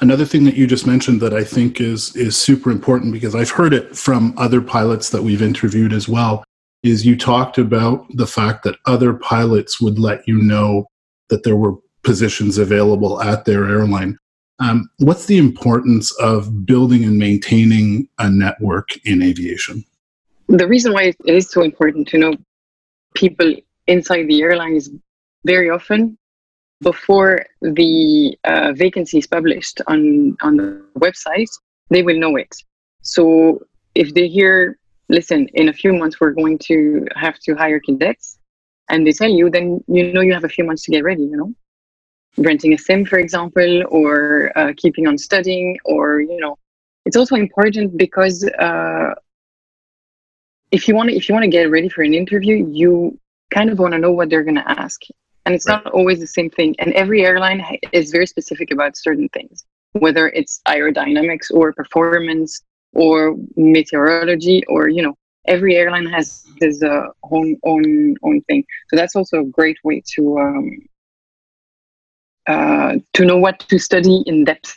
Another 0.00 0.24
thing 0.24 0.44
that 0.44 0.56
you 0.56 0.66
just 0.66 0.86
mentioned 0.86 1.20
that 1.20 1.32
I 1.32 1.44
think 1.44 1.80
is 1.80 2.14
is 2.16 2.36
super 2.36 2.70
important 2.70 3.12
because 3.12 3.34
I've 3.34 3.50
heard 3.50 3.72
it 3.72 3.96
from 3.96 4.34
other 4.36 4.60
pilots 4.60 5.10
that 5.10 5.22
we've 5.22 5.42
interviewed 5.42 5.92
as 5.92 6.08
well 6.08 6.44
is 6.82 7.06
you 7.06 7.16
talked 7.16 7.58
about 7.58 8.06
the 8.14 8.26
fact 8.26 8.62
that 8.64 8.76
other 8.86 9.14
pilots 9.14 9.80
would 9.80 9.98
let 9.98 10.26
you 10.28 10.38
know 10.40 10.86
that 11.28 11.42
there 11.42 11.56
were 11.56 11.74
positions 12.02 12.58
available 12.58 13.20
at 13.22 13.44
their 13.44 13.68
airline. 13.68 14.16
Um, 14.60 14.90
what's 14.98 15.26
the 15.26 15.38
importance 15.38 16.10
of 16.20 16.66
building 16.66 17.04
and 17.04 17.16
maintaining 17.16 18.08
a 18.18 18.28
network 18.28 18.88
in 19.06 19.22
aviation? 19.22 19.84
The 20.48 20.66
reason 20.66 20.92
why 20.92 21.02
it 21.02 21.16
is 21.26 21.50
so 21.50 21.62
important 21.62 22.08
to 22.08 22.18
know 22.18 22.34
people 23.14 23.54
inside 23.86 24.24
the 24.28 24.42
airline 24.42 24.74
is 24.74 24.90
very 25.44 25.70
often 25.70 26.18
before 26.80 27.44
the 27.60 28.36
uh, 28.44 28.72
vacancy 28.72 29.18
is 29.18 29.26
published 29.26 29.80
on, 29.86 30.36
on 30.42 30.56
the 30.56 30.82
website, 30.98 31.50
they 31.90 32.02
will 32.02 32.18
know 32.18 32.36
it. 32.36 32.54
So 33.02 33.60
if 33.94 34.14
they 34.14 34.28
hear, 34.28 34.78
listen, 35.08 35.48
in 35.54 35.68
a 35.68 35.72
few 35.72 35.92
months 35.92 36.20
we're 36.20 36.32
going 36.32 36.58
to 36.64 37.06
have 37.16 37.38
to 37.40 37.54
hire 37.54 37.80
cadets, 37.80 38.38
and 38.90 39.06
they 39.06 39.12
tell 39.12 39.28
you, 39.28 39.50
then 39.50 39.82
you 39.86 40.12
know 40.12 40.20
you 40.20 40.32
have 40.32 40.44
a 40.44 40.48
few 40.48 40.64
months 40.64 40.84
to 40.84 40.90
get 40.90 41.04
ready, 41.04 41.22
you 41.22 41.36
know? 41.36 41.52
Renting 42.38 42.72
a 42.72 42.78
sim, 42.78 43.04
for 43.04 43.18
example, 43.18 43.82
or 43.88 44.52
uh, 44.56 44.72
keeping 44.76 45.06
on 45.06 45.18
studying, 45.18 45.78
or 45.84 46.20
you 46.20 46.40
know, 46.40 46.56
it's 47.04 47.16
also 47.16 47.34
important 47.34 47.96
because 47.96 48.44
uh, 48.58 49.14
if 50.70 50.88
you 50.88 50.94
want 50.94 51.10
to 51.10 51.16
if 51.16 51.28
you 51.28 51.34
want 51.34 51.44
to 51.44 51.50
get 51.50 51.70
ready 51.70 51.88
for 51.88 52.02
an 52.02 52.14
interview, 52.14 52.66
you 52.70 53.18
kind 53.50 53.70
of 53.70 53.78
want 53.78 53.92
to 53.92 53.98
know 53.98 54.12
what 54.12 54.28
they're 54.30 54.44
going 54.44 54.62
to 54.62 54.70
ask, 54.70 55.00
and 55.44 55.54
it's 55.54 55.66
right. 55.66 55.84
not 55.84 55.92
always 55.92 56.20
the 56.20 56.26
same 56.26 56.50
thing. 56.50 56.74
And 56.78 56.92
every 56.94 57.24
airline 57.24 57.64
is 57.92 58.10
very 58.10 58.26
specific 58.26 58.70
about 58.70 58.96
certain 58.96 59.28
things, 59.30 59.64
whether 59.92 60.28
it's 60.28 60.60
aerodynamics 60.68 61.50
or 61.52 61.72
performance 61.72 62.62
or 62.94 63.36
meteorology 63.56 64.64
or 64.66 64.88
you 64.88 65.02
know 65.02 65.14
every 65.46 65.76
airline 65.76 66.06
has 66.06 66.44
his 66.60 66.82
uh, 66.82 67.06
own 67.30 67.56
own 67.64 68.14
own 68.22 68.40
thing. 68.42 68.64
So 68.88 68.96
that's 68.96 69.16
also 69.16 69.40
a 69.40 69.44
great 69.44 69.78
way 69.84 70.02
to 70.14 70.38
um, 70.38 70.78
to 72.48 73.24
know 73.24 73.36
what 73.36 73.60
to 73.60 73.78
study 73.78 74.22
in 74.26 74.44
depth 74.44 74.76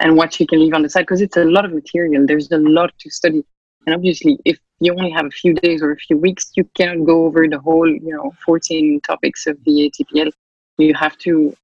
and 0.00 0.16
what 0.16 0.38
you 0.40 0.46
can 0.46 0.60
leave 0.60 0.74
on 0.74 0.82
the 0.82 0.90
side 0.90 1.02
because 1.02 1.20
it's 1.20 1.36
a 1.36 1.44
lot 1.44 1.64
of 1.64 1.72
material. 1.72 2.26
There's 2.26 2.50
a 2.50 2.58
lot 2.58 2.92
to 2.98 3.10
study, 3.10 3.44
and 3.86 3.94
obviously, 3.94 4.38
if 4.44 4.58
you 4.80 4.92
only 4.92 5.10
have 5.10 5.26
a 5.26 5.30
few 5.30 5.54
days 5.54 5.82
or 5.82 5.92
a 5.92 5.96
few 5.96 6.18
weeks, 6.18 6.50
you 6.56 6.64
cannot 6.74 7.06
go 7.06 7.26
over 7.26 7.46
the 7.48 7.58
whole 7.58 7.88
you 7.88 8.12
know 8.14 8.32
14 8.44 9.00
topics 9.06 9.46
of 9.46 9.56
the 9.64 9.90
ATPL. 9.90 10.32
You 10.78 10.94
have 10.94 11.16
to 11.18 11.54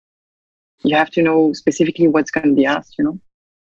you 0.83 0.97
have 0.97 1.11
to 1.11 1.23
know 1.23 1.52
specifically 1.52 2.09
what's 2.09 2.30
going 2.30 2.49
to 2.49 2.54
be 2.54 2.66
asked. 2.66 2.97
You 2.99 3.04
know. 3.04 3.19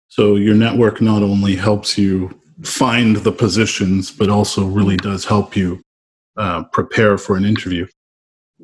So 0.07 0.35
your 0.35 0.55
network 0.55 1.01
not 1.01 1.23
only 1.23 1.55
helps 1.55 1.97
you 1.97 2.39
find 2.61 3.17
the 3.17 3.31
positions, 3.31 4.11
but 4.11 4.29
also 4.29 4.65
really 4.65 4.97
does 4.97 5.25
help 5.25 5.55
you 5.55 5.81
uh, 6.37 6.63
prepare 6.65 7.17
for 7.17 7.35
an 7.35 7.45
interview. 7.45 7.87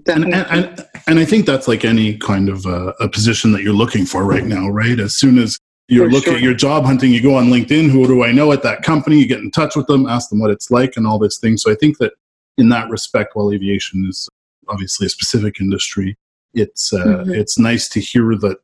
And, 0.08 0.34
and, 0.34 0.86
and, 1.08 1.20
I 1.20 1.26
think 1.26 1.46
that's 1.46 1.68
like 1.68 1.84
any 1.84 2.18
kind 2.18 2.48
of 2.48 2.66
uh, 2.66 2.94
a 3.00 3.10
position 3.10 3.52
that 3.52 3.64
you're 3.64 3.74
looking 3.74 4.06
for 4.06 4.24
right 4.24 4.46
now, 4.46 4.70
right? 4.70 5.00
As 5.00 5.16
soon 5.16 5.38
as 5.38 5.60
you're 5.88 6.06
for 6.06 6.12
looking 6.12 6.32
sure. 6.32 6.38
at 6.38 6.42
your 6.42 6.54
job 6.54 6.86
hunting, 6.86 7.12
you 7.12 7.22
go 7.22 7.36
on 7.36 7.48
LinkedIn, 7.48 7.90
who 7.90 8.08
do 8.08 8.24
I 8.24 8.32
know 8.32 8.52
at 8.52 8.64
that 8.64 8.84
company? 8.84 9.18
You 9.18 9.28
get 9.28 9.40
in 9.40 9.52
touch 9.52 9.76
with 9.76 9.88
them, 9.88 10.08
ask 10.08 10.30
them 10.30 10.40
what 10.40 10.52
it's 10.52 10.72
like 10.72 10.96
and 10.96 11.06
all 11.06 11.20
this 11.20 11.38
thing. 11.38 11.58
So 11.58 11.72
I 11.72 11.76
think 11.76 11.98
that 11.98 12.14
in 12.58 12.70
that 12.70 12.90
respect, 12.90 13.36
while 13.36 13.52
aviation 13.52 14.06
is 14.08 14.30
obviously 14.70 15.08
a 15.08 15.10
specific 15.10 15.60
industry, 15.60 16.16
it's, 16.54 16.94
uh, 16.94 17.04
mm-hmm. 17.04 17.34
it's 17.34 17.60
nice 17.60 17.90
to 17.90 18.00
hear 18.00 18.36
that 18.38 18.58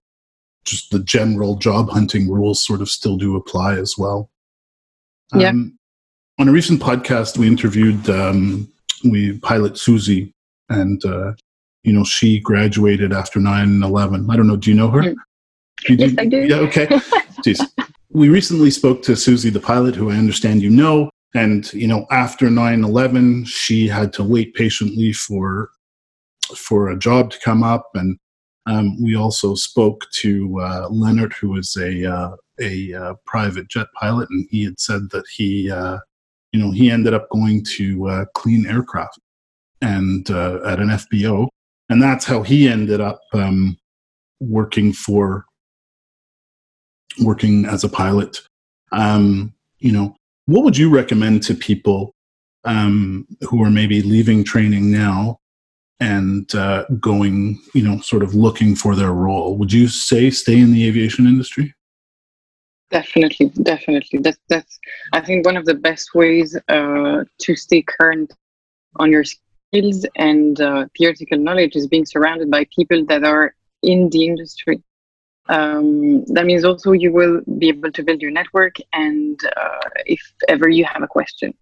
just 0.64 0.92
the 0.92 1.00
general 1.00 1.56
job 1.56 1.90
hunting 1.90 2.30
rules 2.30 2.64
sort 2.64 2.82
of 2.82 2.90
still 2.90 3.18
do 3.18 3.36
apply 3.36 3.76
as 3.78 3.96
well. 3.98 4.30
Yeah. 5.36 5.50
Um, 5.50 5.78
on 6.40 6.50
a 6.50 6.52
recent 6.52 6.82
podcast, 6.82 7.38
we 7.38 7.48
interviewed 7.48 8.10
um, 8.10 8.72
we 9.10 9.38
pilot 9.40 9.78
Susie, 9.78 10.34
and 10.70 11.04
uh, 11.06 11.34
you 11.84 11.94
know 11.94 12.04
she 12.04 12.40
graduated 12.40 13.14
after 13.14 13.40
9-11. 13.40 14.32
I 14.32 14.36
don't 14.36 14.48
know. 14.48 14.58
Do 14.58 14.70
you 14.70 14.76
know 14.76 14.90
her? 14.90 15.02
Mm. 15.02 15.16
yes, 15.90 16.14
I 16.18 16.26
do. 16.26 16.46
Yeah. 16.46 16.58
Okay. 16.58 16.86
Jeez. 17.46 17.62
We 18.12 18.30
recently 18.30 18.72
spoke 18.72 19.02
to 19.04 19.16
Susie, 19.16 19.50
the 19.50 19.60
pilot, 19.60 19.96
who 19.96 20.10
I 20.10 20.16
understand 20.16 20.62
you 20.62 20.70
know. 20.70 21.10
And 21.36 21.72
you 21.74 21.88
know, 21.88 22.06
after 22.12 22.48
9-11, 22.48 23.46
she 23.46 23.90
had 23.90 24.14
to 24.14 24.24
wait 24.24 24.54
patiently 24.54 25.12
for 25.12 25.70
for 26.56 26.90
a 26.90 26.98
job 26.98 27.32
to 27.32 27.40
come 27.40 27.64
up, 27.64 27.90
and 27.96 28.18
um, 28.68 29.02
we 29.02 29.16
also 29.16 29.56
spoke 29.56 30.06
to 30.12 30.60
uh, 30.62 30.88
Leonard, 30.90 31.34
who 31.34 31.58
is 31.58 31.76
a 31.76 32.10
uh, 32.10 32.36
a 32.60 32.94
uh, 32.94 33.14
private 33.26 33.68
jet 33.68 33.88
pilot, 34.00 34.30
and 34.30 34.48
he 34.50 34.64
had 34.64 34.80
said 34.80 35.10
that 35.12 35.26
he, 35.32 35.70
uh, 35.70 35.98
you 36.52 36.60
know, 36.60 36.72
he 36.72 36.90
ended 36.90 37.14
up 37.14 37.30
going 37.30 37.64
to 37.76 38.08
uh, 38.08 38.26
clean 38.34 38.66
aircraft 38.66 39.20
and 39.82 40.30
uh, 40.30 40.60
at 40.66 40.80
an 40.80 40.90
FBO, 40.90 41.48
and 41.90 42.02
that's 42.02 42.26
how 42.26 42.44
he 42.44 42.68
ended 42.68 43.02
up 43.02 43.20
um, 43.34 43.78
working 44.40 44.94
for 44.94 45.46
working 47.20 47.66
as 47.66 47.84
a 47.84 47.90
pilot. 47.90 48.42
Um, 48.92 49.54
you 49.80 49.92
know, 49.92 50.16
what 50.46 50.64
would 50.64 50.78
you 50.78 50.90
recommend 50.90 51.44
to 51.44 51.56
people 51.56 52.14
um, 52.64 53.28
who 53.42 53.64
are 53.64 53.70
maybe 53.70 54.02
leaving 54.02 54.44
training 54.44 54.92
now 54.92 55.40
and 56.00 56.54
uh, 56.56 56.86
going, 57.00 57.62
you 57.74 57.84
know, 57.84 58.00
sort 58.00 58.24
of 58.24 58.36
looking 58.36 58.76
for 58.76 58.96
their 58.96 59.14
role? 59.14 59.58
Would 59.58 59.72
you 59.72 59.88
say 59.88 60.30
stay 60.30 60.60
in 60.60 60.74
the 60.74 60.88
aviation 60.88 61.26
industry? 61.26 61.74
Definitely, 62.92 63.48
definitely. 63.64 64.20
That's 64.20 64.38
that's. 64.48 64.80
I 65.12 65.20
think 65.20 65.46
one 65.46 65.58
of 65.58 65.66
the 65.66 65.74
best 65.74 66.14
ways 66.14 66.58
uh, 66.70 67.24
to 67.40 67.56
stay 67.56 67.82
current 67.82 68.34
on 68.98 69.12
your 69.12 69.24
skills 69.76 70.06
and 70.16 70.60
uh, 70.62 70.86
theoretical 70.98 71.38
knowledge 71.38 71.76
is 71.76 71.88
being 71.88 72.06
surrounded 72.06 72.50
by 72.50 72.66
people 72.76 73.06
that 73.06 73.24
are 73.24 73.56
in 73.82 74.10
the 74.10 74.26
industry. 74.26 74.82
Um, 75.48 76.26
that 76.26 76.46
means 76.46 76.64
also 76.64 76.92
you 76.94 77.12
will 77.12 77.42
be 77.60 77.70
able 77.70 77.92
to 77.92 78.04
build 78.04 78.22
your 78.22 78.32
network, 78.32 78.76
and 78.94 79.40
uh, 79.58 79.90
if 80.06 80.22
ever 80.48 80.70
you 80.70 80.86
have 80.86 81.04
a 81.04 81.08
question 81.08 81.54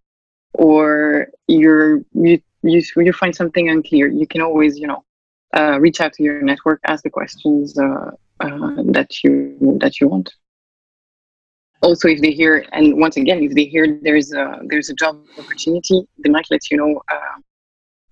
or 0.54 1.28
you're 1.48 2.02
you 2.14 2.42
you 2.62 2.82
you 2.96 3.14
find 3.14 3.36
something 3.36 3.70
unclear, 3.70 4.08
you 4.08 4.26
can 4.26 4.42
always 4.42 4.80
you 4.80 4.88
know 4.88 5.04
uh, 5.58 5.80
reach 5.80 6.00
out 6.00 6.14
to 6.14 6.24
your 6.24 6.42
network, 6.42 6.80
ask 6.88 7.04
the 7.04 7.10
questions 7.10 7.78
uh, 7.78 8.12
uh, 8.40 8.76
that 8.86 9.24
you 9.24 9.58
that 9.82 10.00
you 10.00 10.08
want 10.08 10.34
also 11.82 12.08
if 12.08 12.22
they 12.22 12.32
hear 12.32 12.66
and 12.72 12.98
once 12.98 13.18
again 13.18 13.44
if 13.44 13.54
they 13.54 13.66
hear 13.66 14.00
there's 14.04 14.32
a 14.32 14.62
there's 14.70 14.90
a 14.90 14.94
job 14.94 15.20
opportunity 15.38 16.02
they 16.24 16.30
might 16.30 16.48
let 16.50 16.72
you 16.72 16.78
know 16.78 17.02
uh, 17.12 17.38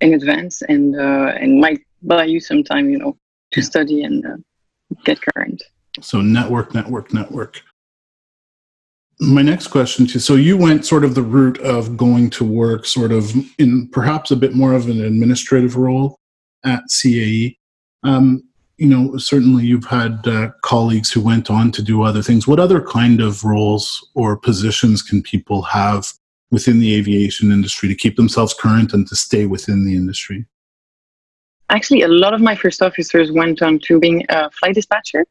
in 0.01 0.13
advance 0.13 0.61
and 0.63 0.95
uh, 0.99 1.33
and 1.39 1.59
might 1.59 1.81
buy 2.03 2.25
you 2.25 2.39
some 2.39 2.63
time 2.63 2.89
you 2.89 2.97
know 2.97 3.17
to 3.51 3.61
study 3.61 4.03
and 4.03 4.25
uh, 4.25 4.37
get 5.05 5.19
current. 5.21 5.63
So 6.01 6.21
network 6.21 6.73
network 6.73 7.13
network. 7.13 7.61
My 9.19 9.43
next 9.43 9.67
question 9.67 10.07
to 10.07 10.19
so 10.19 10.35
you 10.35 10.57
went 10.57 10.85
sort 10.85 11.03
of 11.03 11.13
the 11.15 11.21
route 11.21 11.59
of 11.59 11.95
going 11.95 12.29
to 12.31 12.43
work 12.43 12.85
sort 12.85 13.11
of 13.11 13.31
in 13.59 13.87
perhaps 13.89 14.31
a 14.31 14.35
bit 14.35 14.55
more 14.55 14.73
of 14.73 14.89
an 14.89 15.03
administrative 15.03 15.75
role 15.75 16.17
at 16.65 16.81
CAE 16.89 17.55
um, 18.03 18.43
you 18.77 18.87
know, 18.87 19.15
certainly 19.17 19.63
you've 19.63 19.85
had 19.85 20.27
uh, 20.27 20.49
colleagues 20.63 21.11
who 21.11 21.21
went 21.21 21.51
on 21.51 21.71
to 21.71 21.83
do 21.83 22.01
other 22.01 22.23
things. 22.23 22.47
What 22.47 22.59
other 22.59 22.81
kind 22.81 23.21
of 23.21 23.43
roles 23.43 24.09
or 24.15 24.35
positions 24.35 25.03
can 25.03 25.21
people 25.21 25.61
have 25.61 26.11
within 26.51 26.79
the 26.79 26.93
aviation 26.95 27.51
industry 27.51 27.89
to 27.89 27.95
keep 27.95 28.15
themselves 28.15 28.53
current 28.53 28.93
and 28.93 29.07
to 29.07 29.15
stay 29.15 29.45
within 29.45 29.85
the 29.85 29.95
industry? 29.95 30.45
Actually, 31.69 32.01
a 32.01 32.07
lot 32.07 32.33
of 32.33 32.41
my 32.41 32.55
first 32.55 32.81
officers 32.81 33.31
went 33.31 33.61
on 33.61 33.79
to 33.79 33.99
being 33.99 34.25
a 34.29 34.51
flight 34.51 34.75
dispatcher. 34.75 35.25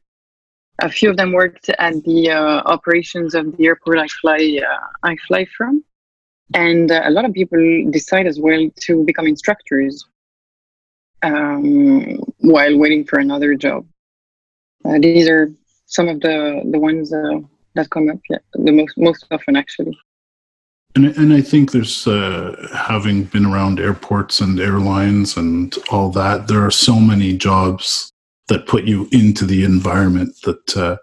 A 0.79 0.89
few 0.89 1.11
of 1.11 1.19
them 1.19 1.33
worked 1.33 1.69
at 1.69 2.03
the 2.05 2.31
uh, 2.31 2.63
operations 2.65 3.35
of 3.35 3.55
the 3.57 3.67
airport 3.67 3.99
I 3.99 4.09
fly, 4.09 4.59
uh, 4.67 4.87
I 5.03 5.17
fly 5.29 5.47
from. 5.57 5.85
And 6.55 6.91
uh, 6.91 7.03
a 7.05 7.11
lot 7.11 7.27
of 7.27 7.35
people 7.35 7.91
decide 7.91 8.27
as 8.27 8.41
well 8.41 8.69
to 8.87 9.05
become 9.05 9.27
instructors 9.27 10.05
um, 11.23 12.17
while 12.39 12.77
waiting 12.79 13.05
for 13.05 13.19
another 13.19 13.55
job. 13.55 13.87
Uh, 14.85 14.99
these 14.99 15.29
are 15.29 15.53
some 15.87 16.09
of 16.09 16.21
the 16.21 16.63
the 16.71 16.79
ones 16.79 17.13
uh, 17.13 17.41
that 17.75 17.91
come 17.91 18.09
up 18.09 18.19
yeah, 18.31 18.39
the 18.55 18.73
most 18.73 18.97
most 18.97 19.27
often 19.31 19.57
actually. 19.57 19.97
And 20.97 21.07
and 21.07 21.33
I 21.33 21.41
think 21.41 21.71
there's 21.71 22.07
uh, 22.07 22.69
having 22.75 23.25
been 23.25 23.47
around 23.47 23.79
airports 23.79 24.41
and 24.41 24.59
airlines 24.59 25.37
and 25.37 25.77
all 25.91 26.11
that. 26.11 26.49
There 26.49 26.65
are 26.65 26.71
so 26.71 26.99
many 26.99 27.37
jobs 27.37 28.11
that 28.49 28.67
put 28.67 28.85
you 28.85 29.09
into 29.13 29.47
the 29.47 29.65
environment 29.65 30.35
that 30.43 30.77
uh, 30.77 30.97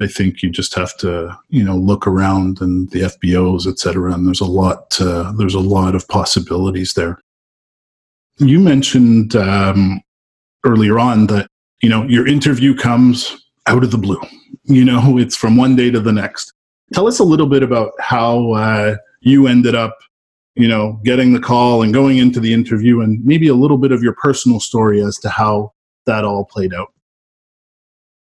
I 0.00 0.06
think 0.06 0.42
you 0.42 0.50
just 0.50 0.74
have 0.74 0.96
to 0.98 1.36
you 1.48 1.64
know 1.64 1.76
look 1.76 2.06
around 2.06 2.60
and 2.60 2.88
the 2.90 3.00
FBOs, 3.00 3.66
et 3.66 3.78
cetera. 3.78 4.12
And 4.12 4.26
there's 4.26 4.40
a 4.40 4.44
lot 4.44 5.00
uh, 5.00 5.32
there's 5.32 5.54
a 5.54 5.60
lot 5.60 5.96
of 5.96 6.06
possibilities 6.06 6.94
there 6.94 7.18
you 8.38 8.60
mentioned 8.60 9.34
um, 9.36 10.00
earlier 10.64 10.98
on 10.98 11.26
that 11.28 11.48
you 11.82 11.88
know 11.88 12.04
your 12.04 12.26
interview 12.26 12.74
comes 12.74 13.36
out 13.66 13.82
of 13.82 13.90
the 13.90 13.98
blue. 13.98 14.20
You 14.64 14.84
know, 14.84 15.18
it's 15.18 15.36
from 15.36 15.56
one 15.56 15.76
day 15.76 15.90
to 15.90 16.00
the 16.00 16.12
next. 16.12 16.52
Tell 16.92 17.08
us 17.08 17.18
a 17.18 17.24
little 17.24 17.46
bit 17.46 17.62
about 17.62 17.92
how 17.98 18.52
uh, 18.52 18.96
you 19.26 19.46
ended 19.46 19.74
up, 19.74 19.96
you 20.54 20.68
know, 20.68 21.00
getting 21.04 21.32
the 21.32 21.40
call 21.40 21.82
and 21.82 21.92
going 21.92 22.18
into 22.18 22.40
the 22.40 22.52
interview, 22.52 23.00
and 23.00 23.22
maybe 23.24 23.48
a 23.48 23.54
little 23.54 23.78
bit 23.78 23.92
of 23.92 24.02
your 24.02 24.14
personal 24.14 24.60
story 24.60 25.02
as 25.02 25.18
to 25.18 25.28
how 25.28 25.72
that 26.06 26.24
all 26.24 26.44
played 26.44 26.72
out. 26.72 26.92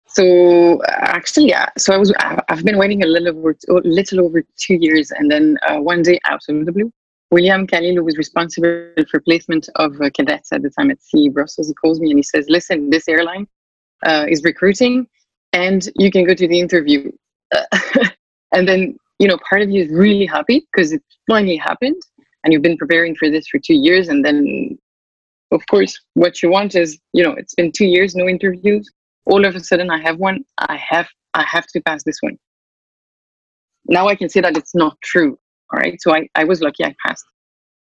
So 0.08 0.82
actually, 0.88 1.50
yeah. 1.50 1.70
So 1.78 1.94
I 1.94 1.98
was 1.98 2.14
I've 2.50 2.66
been 2.66 2.78
waiting 2.78 3.04
a 3.04 3.08
little 3.08 3.30
over 3.30 3.56
little 3.84 4.26
over 4.26 4.44
two 4.58 4.76
years, 4.76 5.12
and 5.12 5.32
then 5.32 5.58
uh, 5.68 5.78
one 5.78 6.02
day 6.02 6.20
out 6.26 6.42
of 6.50 6.66
the 6.66 6.72
blue, 6.72 6.92
William 7.32 7.68
Khalil, 7.68 7.96
who 7.96 8.04
was 8.04 8.18
responsible 8.18 8.92
for 9.10 9.20
placement 9.22 9.70
of 9.76 10.02
uh, 10.02 10.10
cadets 10.10 10.52
at 10.52 10.64
the 10.64 10.70
time 10.70 10.90
at 10.90 10.98
CAE 11.00 11.32
Brussels, 11.32 11.68
he 11.68 11.74
calls 11.76 12.00
me 12.00 12.10
and 12.10 12.20
he 12.20 12.24
says, 12.24 12.46
listen, 12.50 12.90
this 12.90 13.08
airline 13.08 13.48
uh, 14.06 14.26
is 14.28 14.44
recruiting 14.44 15.08
and 15.54 15.90
you 15.96 16.12
can 16.12 16.26
go 16.26 16.34
to 16.34 16.48
the 16.48 16.60
interview. 16.60 17.12
and 18.54 18.68
then, 18.68 18.98
you 19.20 19.28
know, 19.28 19.38
part 19.50 19.62
of 19.62 19.70
you 19.70 19.84
is 19.84 19.92
really 19.92 20.26
happy 20.26 20.66
because 20.72 20.92
it 20.92 21.04
finally 21.30 21.58
happened 21.58 22.02
and 22.44 22.54
you've 22.54 22.62
been 22.62 22.78
preparing 22.78 23.16
for 23.16 23.30
this 23.30 23.48
for 23.48 23.60
two 23.60 23.76
years. 23.76 24.08
And 24.08 24.24
then, 24.24 24.78
of 25.52 25.62
course, 25.70 26.00
what 26.14 26.42
you 26.42 26.50
want 26.50 26.76
is, 26.76 26.98
you 27.14 27.24
know, 27.24 27.34
it's 27.34 27.56
been 27.56 27.72
two 27.72 27.86
years, 27.86 28.16
no 28.16 28.28
interviews 28.28 28.90
all 29.30 29.46
of 29.46 29.56
a 29.56 29.60
sudden 29.60 29.90
I 29.90 30.00
have 30.02 30.18
one, 30.18 30.44
I 30.58 30.78
have 30.78 31.08
I 31.34 31.44
have 31.44 31.68
to 31.68 31.82
pass 31.82 32.04
this 32.04 32.18
one. 32.22 32.38
Now 33.86 34.08
I 34.08 34.16
can 34.16 34.30
say 34.30 34.42
that 34.42 34.58
it's 34.58 34.76
not 34.76 34.98
true. 35.02 35.38
All 35.72 35.80
right. 35.80 36.02
So 36.02 36.14
I, 36.14 36.28
I 36.36 36.44
was 36.44 36.62
lucky 36.62 36.84
I 36.84 36.96
passed. 37.06 37.26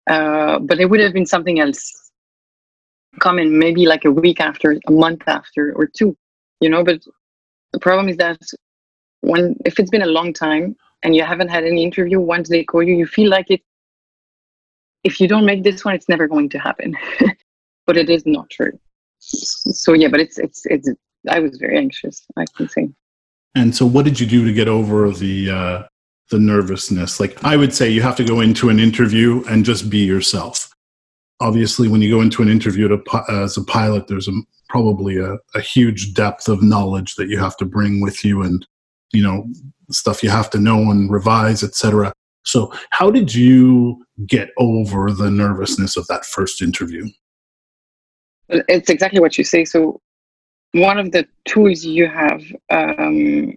Uh, 0.10 0.58
but 0.60 0.80
it 0.80 0.90
would 0.90 1.00
have 1.00 1.14
been 1.14 1.26
something 1.26 1.60
else 1.60 2.12
coming 3.20 3.58
maybe 3.58 3.86
like 3.86 4.06
a 4.06 4.12
week 4.12 4.40
after, 4.40 4.78
a 4.88 4.92
month 4.92 5.24
after, 5.28 5.74
or 5.76 5.86
two, 5.86 6.18
you 6.62 6.70
know. 6.70 6.84
But 6.84 7.02
the 7.74 7.80
problem 7.80 8.10
is 8.10 8.18
that 8.18 8.40
when 9.22 9.56
if 9.66 9.80
it's 9.80 9.92
been 9.92 10.02
a 10.02 10.16
long 10.18 10.34
time 10.34 10.76
and 11.04 11.16
you 11.16 11.24
haven't 11.24 11.50
had 11.50 11.64
any 11.64 11.84
interview, 11.84 12.20
once 12.20 12.50
they 12.50 12.64
call 12.64 12.84
you, 12.84 12.96
you 12.96 13.08
feel 13.08 13.30
like 13.30 13.50
it. 13.50 13.62
If 15.04 15.22
you 15.22 15.28
don't 15.28 15.46
make 15.46 15.64
this 15.64 15.86
one, 15.86 15.96
it's 15.96 16.10
never 16.10 16.28
going 16.28 16.50
to 16.50 16.60
happen. 16.60 16.96
but 17.88 17.98
it 17.98 18.10
is 18.10 18.26
not 18.26 18.50
true. 18.50 18.78
So 19.20 19.94
yeah, 19.94 20.10
but 20.10 20.20
it's 20.20 20.38
it's 20.38 20.66
it's. 20.66 20.90
I 21.28 21.40
was 21.40 21.58
very 21.58 21.78
anxious. 21.78 22.26
I 22.38 22.46
can 22.56 22.70
say. 22.70 22.90
And 23.56 23.76
so, 23.76 23.86
what 23.86 24.06
did 24.06 24.20
you 24.20 24.28
do 24.28 24.46
to 24.46 24.54
get 24.54 24.68
over 24.68 25.10
the 25.12 25.50
uh, 25.50 25.84
the 26.30 26.40
nervousness? 26.40 27.20
Like, 27.20 27.44
I 27.44 27.58
would 27.58 27.74
say 27.74 27.90
you 27.90 28.02
have 28.02 28.16
to 28.18 28.24
go 28.24 28.42
into 28.42 28.70
an 28.70 28.80
interview 28.80 29.44
and 29.50 29.66
just 29.66 29.90
be 29.90 30.00
yourself. 30.00 30.70
Obviously, 31.42 31.88
when 31.88 32.02
you 32.02 32.14
go 32.14 32.22
into 32.22 32.42
an 32.42 32.50
interview 32.50 32.88
to, 32.90 33.24
as 33.30 33.58
a 33.58 33.64
pilot, 33.64 34.08
there's 34.08 34.28
a, 34.28 34.34
probably 34.68 35.18
a, 35.18 35.38
a 35.56 35.62
huge 35.62 36.14
depth 36.14 36.48
of 36.48 36.62
knowledge 36.62 37.16
that 37.16 37.30
you 37.30 37.40
have 37.40 37.58
to 37.58 37.66
bring 37.66 38.02
with 38.02 38.24
you, 38.24 38.44
and 38.44 38.68
you 39.12 39.24
know 39.24 39.48
stuff 39.92 40.24
you 40.24 40.30
have 40.30 40.50
to 40.52 40.60
know 40.60 40.92
and 40.92 41.12
revise, 41.12 41.64
etc. 41.64 42.14
So, 42.44 42.72
how 42.92 43.12
did 43.12 43.34
you 43.34 44.04
get 44.26 44.50
over 44.58 45.12
the 45.12 45.30
nervousness 45.30 45.98
of 45.98 46.08
that 46.08 46.26
first 46.26 46.62
interview? 46.62 47.08
It's 48.50 48.90
exactly 48.90 49.20
what 49.20 49.38
you 49.38 49.44
say. 49.44 49.66
So, 49.66 50.02
one 50.74 50.98
of 50.98 51.12
the 51.12 51.28
tools 51.46 51.84
you 51.84 52.08
have 52.08 52.44
um, 52.70 53.56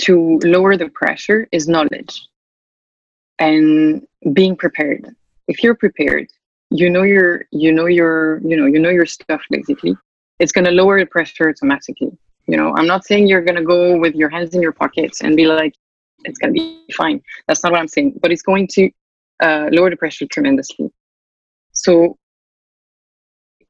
to 0.00 0.38
lower 0.42 0.76
the 0.76 0.88
pressure 0.88 1.48
is 1.52 1.68
knowledge 1.68 2.28
and 3.38 4.06
being 4.32 4.56
prepared. 4.56 5.08
If 5.46 5.62
you're 5.62 5.74
prepared, 5.74 6.28
you 6.70 6.90
know 6.90 7.02
your 7.02 7.46
you 7.50 7.72
know 7.72 7.86
your 7.86 8.40
you 8.42 8.56
know 8.56 8.66
you 8.66 8.78
know 8.78 8.90
your 8.90 9.06
stuff 9.06 9.42
basically. 9.50 9.96
It's 10.38 10.52
going 10.52 10.66
to 10.66 10.70
lower 10.70 11.00
the 11.00 11.06
pressure 11.06 11.48
automatically. 11.48 12.16
You 12.48 12.56
know, 12.56 12.74
I'm 12.76 12.86
not 12.86 13.04
saying 13.04 13.28
you're 13.28 13.44
to 13.44 13.62
go 13.62 13.96
with 13.96 14.14
your 14.14 14.30
hands 14.30 14.54
in 14.54 14.62
your 14.62 14.72
pockets 14.72 15.20
and 15.20 15.36
be 15.36 15.46
like, 15.46 15.74
it's 16.24 16.38
to 16.38 16.50
be 16.50 16.84
fine. 16.96 17.22
That's 17.46 17.62
not 17.62 17.72
what 17.72 17.80
I'm 17.80 17.88
saying. 17.88 18.18
But 18.20 18.32
it's 18.32 18.42
going 18.42 18.66
to 18.68 18.90
uh, 19.40 19.68
lower 19.70 19.90
the 19.90 19.96
pressure 19.96 20.26
tremendously. 20.26 20.90
So, 21.72 22.18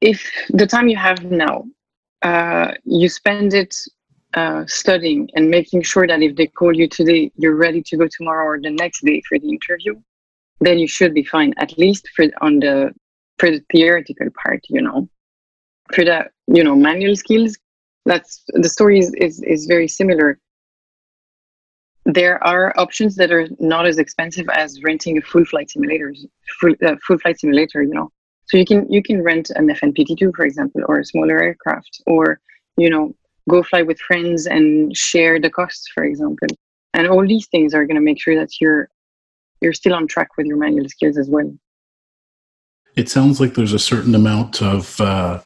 if 0.00 0.30
the 0.50 0.66
time 0.66 0.88
you 0.88 0.96
have 0.96 1.24
now 1.24 1.64
uh, 2.22 2.72
you 2.84 3.08
spend 3.08 3.54
it 3.54 3.76
uh, 4.34 4.64
studying 4.66 5.28
and 5.34 5.50
making 5.50 5.82
sure 5.82 6.06
that 6.06 6.22
if 6.22 6.36
they 6.36 6.46
call 6.46 6.74
you 6.74 6.88
today, 6.88 7.30
you're 7.36 7.56
ready 7.56 7.82
to 7.82 7.96
go 7.96 8.06
tomorrow 8.08 8.44
or 8.44 8.60
the 8.60 8.70
next 8.70 9.04
day 9.04 9.22
for 9.28 9.38
the 9.38 9.48
interview, 9.48 9.94
then 10.60 10.78
you 10.78 10.88
should 10.88 11.14
be 11.14 11.24
fine. 11.24 11.54
At 11.58 11.78
least 11.78 12.08
for 12.14 12.26
on 12.40 12.60
the 12.60 12.92
for 13.38 13.50
the 13.50 13.62
theoretical 13.72 14.28
part, 14.42 14.60
you 14.68 14.82
know, 14.82 15.08
for 15.92 16.04
the 16.04 16.26
you 16.46 16.64
know 16.64 16.74
manual 16.74 17.16
skills. 17.16 17.56
That's 18.08 18.42
the 18.64 18.70
story 18.76 18.98
is 18.98 19.12
is, 19.26 19.42
is 19.42 19.66
very 19.66 19.86
similar. 19.86 20.38
There 22.06 22.42
are 22.42 22.72
options 22.84 23.16
that 23.16 23.30
are 23.30 23.46
not 23.60 23.86
as 23.86 23.98
expensive 23.98 24.48
as 24.62 24.82
renting 24.82 25.18
a 25.18 25.20
full 25.20 25.44
flight 25.44 25.70
simulator, 25.70 26.14
full, 26.58 26.74
uh, 26.86 26.96
full 27.06 27.18
flight 27.18 27.38
simulator. 27.38 27.82
You 27.82 27.94
know, 27.98 28.10
so 28.46 28.56
you 28.56 28.64
can 28.64 28.90
you 28.90 29.02
can 29.02 29.22
rent 29.22 29.50
an 29.50 29.68
FNPT2, 29.68 30.34
for 30.34 30.44
example, 30.46 30.80
or 30.88 31.00
a 31.00 31.04
smaller 31.04 31.38
aircraft, 31.38 32.02
or 32.06 32.40
you 32.78 32.88
know 32.88 33.14
go 33.48 33.62
fly 33.62 33.82
with 33.82 33.98
friends 34.00 34.46
and 34.46 34.96
share 34.96 35.38
the 35.38 35.50
costs, 35.50 35.86
for 35.94 36.04
example. 36.04 36.48
And 36.94 37.06
all 37.08 37.26
these 37.26 37.46
things 37.48 37.74
are 37.74 37.84
going 37.84 38.00
to 38.02 38.08
make 38.10 38.20
sure 38.20 38.36
that 38.36 38.52
you're 38.58 38.88
you're 39.60 39.74
still 39.74 39.94
on 39.94 40.06
track 40.06 40.30
with 40.38 40.46
your 40.46 40.56
manual 40.56 40.88
skills 40.88 41.18
as 41.18 41.28
well. 41.28 41.50
It 42.96 43.10
sounds 43.10 43.38
like 43.38 43.52
there's 43.54 43.74
a 43.74 43.78
certain 43.78 44.14
amount 44.14 44.62
of 44.62 44.98
uh, 44.98 45.40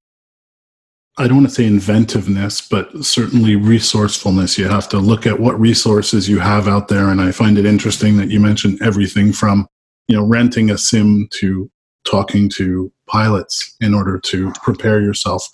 I 1.19 1.29
don't 1.29 1.39
want 1.39 1.49
to 1.49 1.55
say 1.55 1.67
inventiveness, 1.67 2.67
but 2.67 3.05
certainly 3.05 3.55
resourcefulness. 3.55 4.57
You 4.57 4.69
have 4.69 4.89
to 4.91 4.99
look 4.99 5.27
at 5.27 5.41
what 5.41 5.61
resources 5.61 6.29
you 6.29 6.39
have 6.39 6.67
out 6.67 6.89
there, 6.89 7.09
and 7.09 7.21
I 7.21 7.33
find 7.33 7.59
it 7.59 7.67
interesting 7.67 8.17
that 8.17 8.31
you 8.31 8.41
mentioned 8.41 8.81
everything 8.81 9.33
from 9.33 9.67
you 10.09 10.17
know 10.17 10.25
renting 10.25 10.71
a 10.71 10.79
sim 10.79 11.29
to 11.41 11.71
talking 12.05 12.49
to 12.51 12.93
pilots 13.07 13.77
in 13.81 13.95
order 13.95 14.19
to 14.19 14.53
prepare 14.63 15.01
yourself 15.01 15.47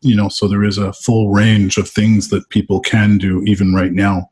you 0.00 0.16
know 0.16 0.28
so 0.28 0.46
there 0.48 0.64
is 0.64 0.78
a 0.78 0.92
full 0.92 1.30
range 1.30 1.76
of 1.76 1.88
things 1.88 2.28
that 2.28 2.48
people 2.50 2.80
can 2.80 3.18
do 3.18 3.42
even 3.44 3.74
right 3.74 3.92
now 3.92 4.28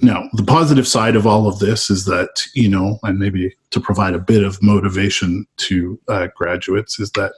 now 0.00 0.28
the 0.34 0.44
positive 0.44 0.86
side 0.86 1.16
of 1.16 1.26
all 1.26 1.48
of 1.48 1.58
this 1.58 1.90
is 1.90 2.04
that 2.04 2.42
you 2.54 2.68
know 2.68 2.98
and 3.02 3.18
maybe 3.18 3.54
to 3.70 3.80
provide 3.80 4.14
a 4.14 4.18
bit 4.18 4.44
of 4.44 4.62
motivation 4.62 5.46
to 5.56 5.98
uh, 6.08 6.28
graduates 6.36 6.98
is 6.98 7.10
that 7.12 7.32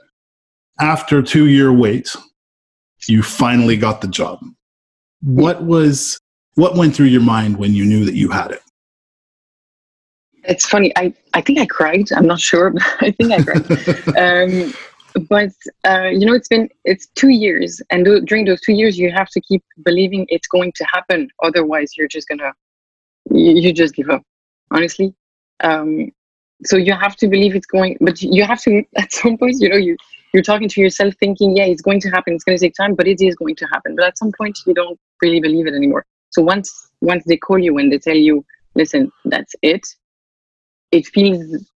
after 0.79 1.21
two 1.21 1.47
year 1.47 1.71
wait 1.71 2.15
you 3.07 3.23
finally 3.23 3.77
got 3.77 4.01
the 4.01 4.07
job 4.07 4.39
what 5.21 5.63
was 5.63 6.19
what 6.55 6.75
went 6.75 6.95
through 6.95 7.05
your 7.05 7.21
mind 7.21 7.57
when 7.57 7.73
you 7.73 7.85
knew 7.85 8.05
that 8.05 8.15
you 8.15 8.29
had 8.29 8.51
it 8.51 8.61
it's 10.43 10.65
funny. 10.65 10.91
I, 10.95 11.13
I 11.33 11.41
think 11.41 11.59
I 11.59 11.65
cried. 11.65 12.11
I'm 12.11 12.25
not 12.25 12.39
sure, 12.39 12.69
but 12.71 12.83
I 13.01 13.11
think 13.11 13.31
I 13.31 13.43
cried. 13.43 14.17
um, 14.17 14.73
but 15.27 15.51
uh, 15.87 16.09
you 16.09 16.25
know, 16.25 16.33
it's 16.33 16.47
been 16.47 16.69
it's 16.85 17.07
two 17.15 17.29
years, 17.29 17.81
and 17.89 18.05
th- 18.05 18.23
during 18.25 18.45
those 18.45 18.61
two 18.61 18.73
years, 18.73 18.97
you 18.97 19.11
have 19.11 19.29
to 19.29 19.41
keep 19.41 19.63
believing 19.83 20.25
it's 20.29 20.47
going 20.47 20.71
to 20.75 20.85
happen. 20.85 21.29
Otherwise, 21.43 21.97
you're 21.97 22.07
just 22.07 22.27
gonna 22.27 22.53
you, 23.31 23.53
you 23.53 23.73
just 23.73 23.95
give 23.95 24.09
up. 24.09 24.23
Honestly, 24.71 25.13
um, 25.61 26.11
so 26.65 26.77
you 26.77 26.93
have 26.93 27.15
to 27.17 27.27
believe 27.27 27.55
it's 27.55 27.65
going. 27.65 27.97
But 28.01 28.21
you 28.21 28.43
have 28.43 28.61
to 28.63 28.83
at 28.97 29.11
some 29.11 29.37
point, 29.37 29.55
you 29.59 29.69
know, 29.69 29.77
you 29.77 29.97
you're 30.33 30.43
talking 30.43 30.69
to 30.69 30.81
yourself, 30.81 31.13
thinking, 31.19 31.55
yeah, 31.55 31.65
it's 31.65 31.81
going 31.81 31.99
to 32.01 32.09
happen. 32.09 32.33
It's 32.33 32.43
going 32.43 32.57
to 32.57 32.63
take 32.63 32.75
time, 32.75 32.95
but 32.95 33.07
it 33.07 33.21
is 33.21 33.35
going 33.35 33.55
to 33.55 33.65
happen. 33.65 33.95
But 33.95 34.05
at 34.05 34.17
some 34.17 34.31
point, 34.37 34.59
you 34.65 34.73
don't 34.73 34.99
really 35.21 35.39
believe 35.39 35.67
it 35.67 35.73
anymore. 35.73 36.05
So 36.31 36.41
once 36.41 36.71
once 37.01 37.23
they 37.25 37.37
call 37.37 37.57
you 37.57 37.77
and 37.77 37.91
they 37.91 37.97
tell 37.97 38.15
you, 38.15 38.45
listen, 38.75 39.11
that's 39.25 39.55
it 39.61 39.85
it 40.91 41.07
feels 41.07 41.69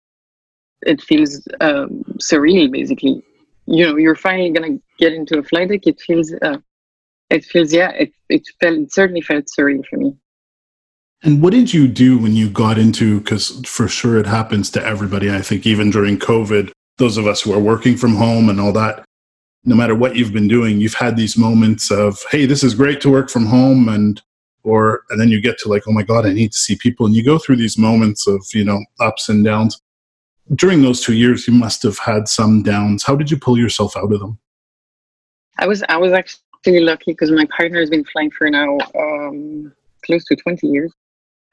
it 0.83 1.01
feels 1.01 1.47
um, 1.61 2.03
surreal 2.19 2.71
basically 2.71 3.23
you 3.67 3.87
know 3.87 3.97
you're 3.97 4.17
finally 4.17 4.51
gonna 4.51 4.79
get 4.99 5.13
into 5.13 5.39
a 5.39 5.43
flight 5.43 5.69
deck 5.69 5.87
it 5.87 6.01
feels 6.01 6.33
uh, 6.43 6.59
it 7.31 7.45
feels 7.45 7.73
yeah 7.73 7.91
it, 7.91 8.13
it 8.29 8.43
felt 8.61 8.79
it 8.79 8.93
certainly 8.93 9.21
felt 9.21 9.45
surreal 9.59 9.85
for 9.87 9.97
me 9.97 10.15
and 11.23 11.41
what 11.41 11.53
did 11.53 11.73
you 11.73 11.87
do 11.87 12.19
when 12.19 12.35
you 12.35 12.51
got 12.51 12.79
into 12.79 13.21
because 13.21 13.61
for 13.67 13.87
sure 13.87 14.19
it 14.19 14.27
happens 14.27 14.71
to 14.71 14.85
everybody 14.85 15.31
i 15.31 15.41
think 15.41 15.67
even 15.67 15.91
during 15.91 16.19
covid 16.19 16.71
those 16.99 17.17
of 17.17 17.27
us 17.27 17.41
who 17.41 17.53
are 17.53 17.61
working 17.61 17.97
from 17.97 18.15
home 18.15 18.49
and 18.49 18.61
all 18.61 18.73
that 18.73 19.05
no 19.65 19.77
matter 19.77 19.95
what 19.95 20.17
you've 20.17 20.33
been 20.33 20.49
doing 20.49 20.81
you've 20.81 20.95
had 20.95 21.17
these 21.17 21.37
moments 21.37 21.91
of 21.91 22.19
hey 22.31 22.47
this 22.47 22.65
is 22.65 22.75
great 22.75 23.01
to 23.01 23.11
work 23.11 23.31
from 23.31 23.47
home 23.47 23.89
and 23.89 24.23
or 24.65 25.03
and 25.11 25.21
then 25.21 25.29
you 25.29 25.41
get 25.41 25.59
to 25.59 25.69
like 25.69 25.83
oh 25.89 25.93
my 25.93 26.03
god 26.03 26.27
i 26.27 26.33
need 26.33 26.53
to 26.53 26.59
see 26.59 26.77
people 26.77 27.07
and 27.07 27.15
you 27.15 27.25
go 27.25 27.39
through 27.39 27.57
these 27.57 27.79
moments 27.79 28.27
of 28.27 28.45
you 28.55 28.65
know 28.65 28.81
ups 29.01 29.29
and 29.29 29.45
downs. 29.45 29.81
During 30.57 30.83
those 30.83 31.01
two 31.01 31.15
years 31.15 31.47
you 31.47 31.55
must 31.55 31.83
have 31.85 31.99
had 31.99 32.29
some 32.29 32.63
downs. 32.63 33.05
How 33.05 33.15
did 33.17 33.31
you 33.31 33.39
pull 33.39 33.57
yourself 33.57 33.97
out 33.97 34.13
of 34.13 34.21
them? 34.21 34.39
I 35.59 35.67
was 35.67 35.83
i 35.89 35.97
was 35.97 36.13
actually 36.13 36.81
lucky 36.81 37.13
because 37.13 37.31
my 37.31 37.47
partner 37.57 37.81
has 37.81 37.91
been 37.91 38.05
flying 38.05 38.31
for 38.31 38.51
now 38.51 38.77
um, 38.99 39.73
close 40.05 40.25
to 40.25 40.37
20 40.37 40.67
years. 40.67 40.93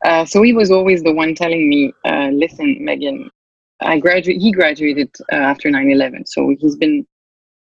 Uh, 0.06 0.26
so 0.26 0.42
he 0.42 0.54
was 0.54 0.72
always 0.72 1.04
the 1.04 1.12
one 1.12 1.36
telling 1.36 1.70
me 1.70 1.94
uh, 2.06 2.30
listen 2.30 2.84
megan 2.84 3.30
i 3.82 4.00
graduated. 4.00 4.42
he 4.42 4.52
graduated 4.52 5.10
uh, 5.32 5.36
after 5.36 5.70
9-11 5.70 6.28
so 6.28 6.56
he's 6.60 6.76
been 6.76 7.06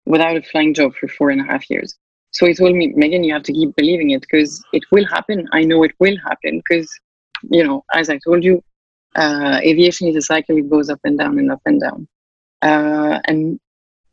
without 0.06 0.36
a 0.36 0.42
flying 0.42 0.74
job 0.74 0.94
for 0.94 1.08
four 1.08 1.30
and 1.30 1.40
a 1.40 1.44
half 1.44 1.68
years 1.70 1.96
so 2.32 2.46
he 2.46 2.54
told 2.54 2.74
me, 2.74 2.88
Megan, 2.96 3.24
you 3.24 3.32
have 3.34 3.42
to 3.44 3.52
keep 3.52 3.76
believing 3.76 4.10
it 4.10 4.22
because 4.22 4.64
it 4.72 4.82
will 4.90 5.06
happen. 5.06 5.46
I 5.52 5.62
know 5.64 5.82
it 5.82 5.92
will 5.98 6.16
happen 6.26 6.62
because, 6.66 6.90
you 7.50 7.62
know, 7.62 7.84
as 7.92 8.08
I 8.08 8.18
told 8.24 8.42
you, 8.42 8.62
uh, 9.16 9.60
aviation 9.62 10.08
is 10.08 10.16
a 10.16 10.22
cycle; 10.22 10.56
it 10.56 10.70
goes 10.70 10.88
up 10.88 11.00
and 11.04 11.18
down 11.18 11.38
and 11.38 11.52
up 11.52 11.60
and 11.66 11.80
down. 11.80 12.08
Uh, 12.62 13.20
and 13.26 13.60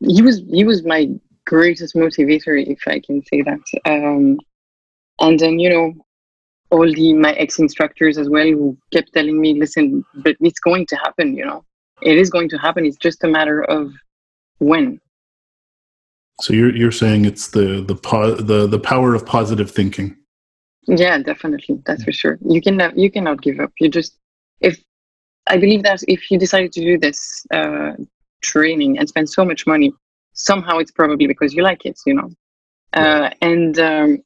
he 0.01 0.21
was 0.21 0.41
he 0.51 0.65
was 0.65 0.83
my 0.83 1.07
greatest 1.45 1.95
motivator, 1.95 2.61
if 2.61 2.81
I 2.85 2.99
can 2.99 3.23
say 3.25 3.41
that. 3.43 3.61
Um, 3.85 4.37
and 5.21 5.39
then 5.39 5.57
you 5.57 5.69
know, 5.69 5.93
all 6.71 6.91
the 6.91 7.13
my 7.13 7.31
ex 7.33 7.57
instructors 7.57 8.17
as 8.17 8.29
well 8.29 8.47
who 8.47 8.77
kept 8.91 9.13
telling 9.13 9.39
me, 9.39 9.53
"Listen, 9.53 10.03
but 10.15 10.35
it's 10.41 10.59
going 10.59 10.85
to 10.87 10.97
happen. 10.97 11.37
You 11.37 11.45
know, 11.45 11.63
it 12.01 12.17
is 12.17 12.29
going 12.29 12.49
to 12.49 12.57
happen. 12.57 12.85
It's 12.85 12.97
just 12.97 13.23
a 13.23 13.27
matter 13.27 13.63
of 13.63 13.93
when." 14.59 14.99
So 16.41 16.53
you're 16.53 16.75
you're 16.75 16.91
saying 16.91 17.25
it's 17.25 17.49
the 17.49 17.81
the 17.81 17.95
po- 17.95 18.35
the 18.35 18.67
the 18.67 18.79
power 18.79 19.13
of 19.13 19.25
positive 19.25 19.69
thinking. 19.71 20.15
Yeah, 20.87 21.17
definitely. 21.19 21.81
That's 21.85 22.03
for 22.03 22.11
sure. 22.11 22.39
You 22.45 22.61
can 22.61 22.79
you 22.95 23.11
cannot 23.11 23.41
give 23.41 23.59
up. 23.59 23.71
You 23.79 23.89
just 23.89 24.17
if 24.61 24.81
I 25.47 25.57
believe 25.57 25.83
that 25.83 26.01
if 26.07 26.31
you 26.31 26.39
decided 26.39 26.71
to 26.73 26.81
do 26.81 26.97
this 26.97 27.45
uh, 27.51 27.93
training 28.41 28.97
and 28.97 29.07
spend 29.07 29.29
so 29.29 29.43
much 29.45 29.67
money, 29.67 29.93
somehow 30.33 30.77
it's 30.77 30.91
probably 30.91 31.27
because 31.27 31.53
you 31.53 31.63
like 31.63 31.85
it. 31.85 31.99
You 32.05 32.13
know. 32.15 32.29
uh, 32.93 33.29
and 33.41 33.77
um, 33.79 34.23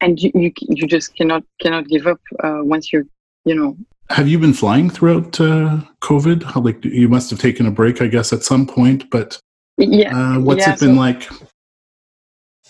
and 0.00 0.20
you, 0.20 0.30
you 0.34 0.52
you 0.60 0.86
just 0.86 1.14
cannot 1.14 1.42
cannot 1.60 1.88
give 1.88 2.06
up 2.06 2.20
uh, 2.42 2.60
once 2.62 2.92
you're 2.92 3.06
you 3.44 3.54
know 3.54 3.76
have 4.10 4.28
you 4.28 4.38
been 4.38 4.52
flying 4.52 4.90
throughout 4.90 5.40
uh, 5.40 5.80
covid? 6.00 6.42
How, 6.42 6.60
like 6.60 6.84
you 6.84 7.08
must 7.08 7.30
have 7.30 7.38
taken 7.38 7.66
a 7.66 7.70
break 7.70 8.02
i 8.02 8.06
guess 8.06 8.32
at 8.32 8.42
some 8.42 8.66
point 8.66 9.08
but 9.10 9.38
yeah. 9.78 10.16
uh, 10.16 10.40
what's 10.40 10.60
yeah, 10.60 10.74
it 10.74 10.80
been 10.80 10.94
so, 10.94 11.00
like? 11.00 11.30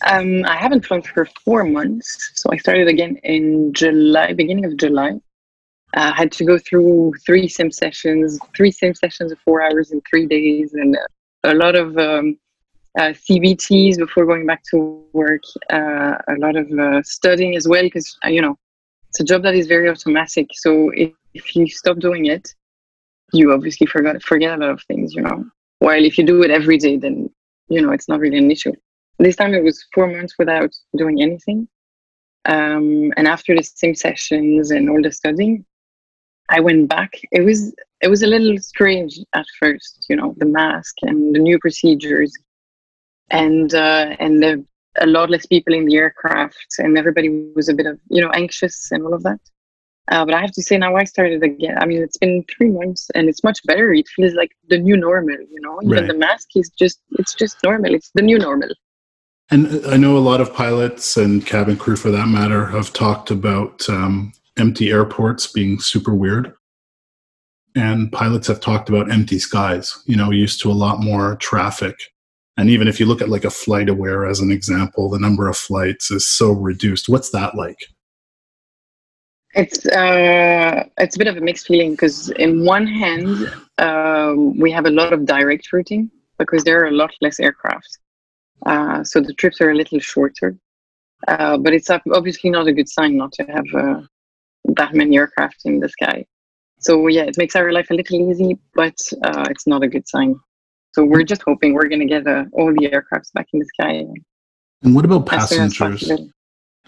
Um, 0.07 0.45
i 0.45 0.57
haven't 0.57 0.87
flown 0.87 1.03
for 1.03 1.27
four 1.45 1.65
months. 1.65 2.31
So 2.35 2.51
i 2.53 2.57
started 2.57 2.89
again 2.89 3.17
in 3.25 3.73
july 3.73 4.33
beginning 4.33 4.65
of 4.65 4.77
july. 4.77 5.13
I 5.95 6.09
uh, 6.09 6.13
had 6.13 6.31
to 6.33 6.45
go 6.45 6.57
through 6.57 7.15
three 7.27 7.49
sim 7.49 7.71
sessions 7.71 8.39
three 8.57 8.71
sim 8.71 8.95
sessions 8.95 9.33
of 9.33 9.39
four 9.41 9.61
hours 9.63 9.91
in 9.91 10.01
three 10.09 10.27
days 10.27 10.75
and 10.75 10.97
a 11.43 11.55
lot 11.55 11.75
of 11.75 11.97
um, 11.99 12.39
uh, 12.99 13.13
CBTs 13.13 13.99
before 13.99 14.27
going 14.27 14.47
back 14.47 14.63
to 14.71 15.05
work, 15.13 15.43
uh, 15.73 16.17
a 16.29 16.37
lot 16.39 16.57
of 16.57 16.71
uh, 16.73 17.03
studying 17.03 17.57
as 17.57 17.69
well, 17.69 17.83
because, 17.83 18.17
uh, 18.25 18.29
you 18.29 18.43
know, 18.43 18.59
it's 19.11 19.21
a 19.21 19.25
job 19.25 19.43
that 19.43 19.57
is 19.57 19.67
very 19.67 19.89
automatic. 19.89 20.49
So 20.55 20.91
if, 20.91 21.13
if 21.35 21.57
you 21.57 21.69
stop 21.69 21.99
doing 21.99 22.27
it, 22.27 22.55
you 23.33 23.53
obviously 23.53 23.87
forgot 23.87 24.23
forget 24.23 24.55
a 24.55 24.57
lot 24.57 24.71
of 24.71 24.83
things, 24.85 25.15
you 25.15 25.23
know. 25.23 25.45
While 25.81 26.05
if 26.05 26.17
you 26.17 26.25
do 26.25 26.43
it 26.43 26.51
every 26.51 26.79
day, 26.79 26.97
then, 26.97 27.29
you 27.69 27.83
know, 27.83 27.91
it's 27.91 28.09
not 28.09 28.21
really 28.21 28.39
an 28.39 28.51
issue. 28.51 28.73
This 29.19 29.37
time 29.37 29.53
it 29.55 29.65
was 29.65 29.85
four 29.93 30.07
months 30.07 30.35
without 30.39 30.71
doing 30.97 31.21
anything. 31.23 31.69
Um, 32.45 33.13
and 33.17 33.27
after 33.27 33.55
the 33.55 33.63
sim 33.63 33.95
sessions 33.95 34.71
and 34.71 34.89
all 34.89 35.03
the 35.03 35.13
studying, 35.13 35.65
I 36.49 36.61
went 36.61 36.89
back. 36.89 37.13
It 37.33 37.43
was 37.43 37.75
it 38.01 38.09
was 38.09 38.23
a 38.23 38.27
little 38.27 38.59
strange 38.59 39.19
at 39.35 39.47
first, 39.59 40.07
you 40.09 40.17
know, 40.17 40.35
the 40.39 40.47
mask 40.47 40.95
and 41.03 41.35
the 41.35 41.39
new 41.39 41.59
procedures 41.59 42.33
and 43.31 43.75
uh, 43.75 44.17
and 44.19 44.43
there 44.43 44.59
a 44.99 45.07
lot 45.07 45.31
less 45.31 45.47
people 45.47 45.75
in 45.75 45.85
the 45.87 45.97
aircraft, 45.97 46.75
and 46.79 46.99
everybody 46.99 47.29
was 47.55 47.69
a 47.69 47.75
bit 47.75 47.87
of 47.87 47.99
you 48.09 48.21
know 48.21 48.31
anxious 48.31 48.91
and 48.91 49.05
all 49.05 49.15
of 49.15 49.23
that. 49.23 49.41
Uh, 50.11 50.25
but 50.25 50.35
I 50.35 50.41
have 50.41 50.53
to 50.53 50.63
say 50.63 50.77
now 50.77 50.97
I 50.97 51.05
started 51.05 51.43
again. 51.45 51.79
I 51.81 51.87
mean, 51.87 52.03
it's 52.03 52.17
been 52.17 52.45
three 52.57 52.71
months 52.71 53.11
and 53.15 53.29
it's 53.29 53.45
much 53.45 53.61
better. 53.65 53.93
It 53.93 54.09
feels 54.09 54.35
like 54.35 54.51
the 54.69 54.79
new 54.79 54.97
normal, 54.97 55.37
you 55.39 55.61
know. 55.61 55.79
Even 55.83 55.99
right. 55.99 56.07
the 56.09 56.19
mask 56.19 56.49
is 56.57 56.69
just 56.71 57.01
it's 57.13 57.35
just 57.35 57.59
normal. 57.63 57.95
It's 57.95 58.11
the 58.15 58.23
new 58.23 58.39
normal. 58.39 58.71
And 59.53 59.85
I 59.87 59.97
know 59.97 60.17
a 60.17 60.19
lot 60.19 60.41
of 60.41 60.55
pilots 60.55 61.17
and 61.17 61.45
cabin 61.45 61.77
crew, 61.77 61.97
for 61.97 62.11
that 62.11 62.29
matter, 62.29 62.67
have 62.67 62.93
talked 62.93 63.31
about 63.31 63.89
um, 63.89 64.33
empty 64.57 64.91
airports 64.91 65.47
being 65.47 65.81
super 65.81 66.15
weird. 66.15 66.55
And 67.77 68.11
pilots 68.11 68.49
have 68.49 68.61
talked 68.61 68.89
about 68.89 69.11
empty 69.11 69.39
skies, 69.39 70.03
you 70.07 70.17
know, 70.17 70.31
used 70.31 70.61
to 70.63 70.71
a 70.71 70.75
lot 70.75 71.01
more 71.01 71.37
traffic 71.37 71.97
and 72.61 72.69
even 72.69 72.89
if 72.89 73.01
you 73.01 73.07
look 73.07 73.23
at 73.23 73.31
like 73.31 73.45
a 73.45 73.49
FlightAware 73.49 74.29
as 74.29 74.41
an 74.41 74.51
example, 74.51 75.09
the 75.09 75.19
number 75.19 75.49
of 75.49 75.57
flights 75.57 76.11
is 76.11 76.29
so 76.29 76.53
reduced. 76.53 77.09
What's 77.09 77.31
that 77.31 77.55
like? 77.55 77.79
It's 79.55 79.87
uh, 79.87 80.85
it's 80.99 81.17
a 81.17 81.19
bit 81.19 81.27
of 81.27 81.39
a 81.39 81.41
mixed 81.41 81.67
feeling 81.67 81.93
because 81.93 82.29
in 82.31 82.65
one 82.65 82.87
hand 82.87 83.51
um, 83.79 84.59
we 84.59 84.71
have 84.71 84.85
a 84.85 84.91
lot 84.91 85.15
of 85.15 85.25
direct 85.25 85.73
routing 85.73 86.11
because 86.39 86.63
there 86.63 86.83
are 86.83 86.89
a 86.89 86.93
lot 86.93 87.11
less 87.23 87.41
aircraft, 87.41 87.99
uh, 88.67 89.03
so 89.03 89.21
the 89.21 89.35
trips 89.35 89.61
are 89.63 89.71
a 89.71 89.75
little 89.75 89.99
shorter. 89.99 90.55
Uh, 91.29 91.57
but 91.57 91.73
it's 91.73 91.91
obviously 91.91 92.51
not 92.51 92.67
a 92.67 92.73
good 92.73 92.89
sign 92.89 93.17
not 93.17 93.33
to 93.33 93.43
have 93.45 93.65
uh, 93.75 94.01
that 94.77 94.95
many 94.95 95.17
aircraft 95.17 95.63
in 95.65 95.81
the 95.81 95.89
sky. 95.89 96.25
So 96.79 97.09
yeah, 97.09 97.23
it 97.23 97.39
makes 97.39 97.57
our 97.57 97.73
life 97.73 97.91
a 97.91 97.95
little 97.95 98.31
easy, 98.31 98.59
but 98.75 98.97
uh, 99.25 99.47
it's 99.51 99.67
not 99.67 99.83
a 99.83 99.89
good 99.89 100.07
sign. 100.07 100.39
So 100.93 101.05
we're 101.05 101.23
just 101.23 101.43
hoping 101.43 101.75
we're 101.75 101.89
going 101.89 102.01
to 102.01 102.07
get 102.07 102.27
uh, 102.27 102.45
all 102.53 102.73
the 102.73 102.89
aircrafts 102.89 103.33
back 103.33 103.47
in 103.53 103.61
the 103.61 103.67
sky. 103.67 104.05
And 104.83 104.95
what 104.95 105.05
about 105.05 105.27
passengers? 105.27 106.11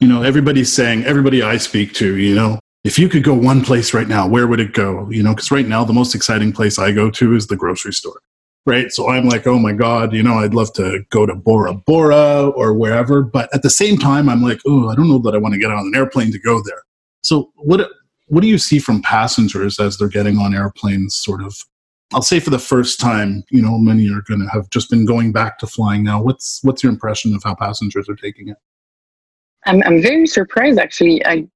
You 0.00 0.08
know, 0.08 0.22
everybody's 0.22 0.72
saying, 0.72 1.04
everybody 1.04 1.42
I 1.42 1.58
speak 1.58 1.94
to, 1.94 2.16
you 2.16 2.34
know, 2.34 2.58
if 2.84 2.98
you 2.98 3.08
could 3.08 3.22
go 3.22 3.34
one 3.34 3.62
place 3.62 3.94
right 3.94 4.08
now, 4.08 4.26
where 4.26 4.46
would 4.46 4.58
it 4.58 4.72
go? 4.72 5.08
You 5.10 5.22
know, 5.22 5.34
because 5.34 5.50
right 5.50 5.66
now 5.66 5.84
the 5.84 5.92
most 5.92 6.14
exciting 6.14 6.52
place 6.52 6.78
I 6.78 6.90
go 6.90 7.10
to 7.10 7.36
is 7.36 7.46
the 7.46 7.56
grocery 7.56 7.92
store, 7.92 8.20
right? 8.66 8.90
So 8.90 9.08
I'm 9.08 9.28
like, 9.28 9.46
oh 9.46 9.58
my 9.58 9.72
God, 9.72 10.12
you 10.12 10.22
know, 10.22 10.34
I'd 10.34 10.54
love 10.54 10.72
to 10.74 11.04
go 11.10 11.24
to 11.24 11.34
Bora 11.34 11.74
Bora 11.74 12.48
or 12.48 12.74
wherever. 12.74 13.22
But 13.22 13.54
at 13.54 13.62
the 13.62 13.70
same 13.70 13.98
time, 13.98 14.28
I'm 14.28 14.42
like, 14.42 14.60
oh, 14.66 14.88
I 14.88 14.96
don't 14.96 15.08
know 15.08 15.18
that 15.18 15.34
I 15.34 15.38
want 15.38 15.54
to 15.54 15.60
get 15.60 15.70
on 15.70 15.86
an 15.86 15.92
airplane 15.94 16.32
to 16.32 16.40
go 16.40 16.60
there. 16.64 16.82
So 17.22 17.52
what 17.54 17.88
what 18.26 18.40
do 18.40 18.48
you 18.48 18.58
see 18.58 18.78
from 18.78 19.02
passengers 19.02 19.78
as 19.78 19.98
they're 19.98 20.08
getting 20.08 20.38
on 20.38 20.54
airplanes, 20.54 21.14
sort 21.14 21.42
of 21.42 21.54
I'll 22.14 22.22
say 22.22 22.40
for 22.40 22.50
the 22.50 22.58
first 22.58 23.00
time, 23.00 23.42
you 23.50 23.62
know, 23.62 23.78
many 23.78 24.08
are 24.10 24.22
going 24.22 24.40
to 24.40 24.46
have 24.48 24.68
just 24.70 24.90
been 24.90 25.06
going 25.06 25.32
back 25.32 25.58
to 25.58 25.66
flying 25.66 26.04
now. 26.04 26.22
What's 26.22 26.60
what's 26.62 26.82
your 26.82 26.92
impression 26.92 27.34
of 27.34 27.42
how 27.42 27.54
passengers 27.54 28.08
are 28.08 28.16
taking 28.16 28.48
it? 28.48 28.56
I'm 29.66 29.82
I'm 29.84 30.02
very 30.02 30.26
surprised 30.26 30.78
actually. 30.78 31.24
I 31.24 31.46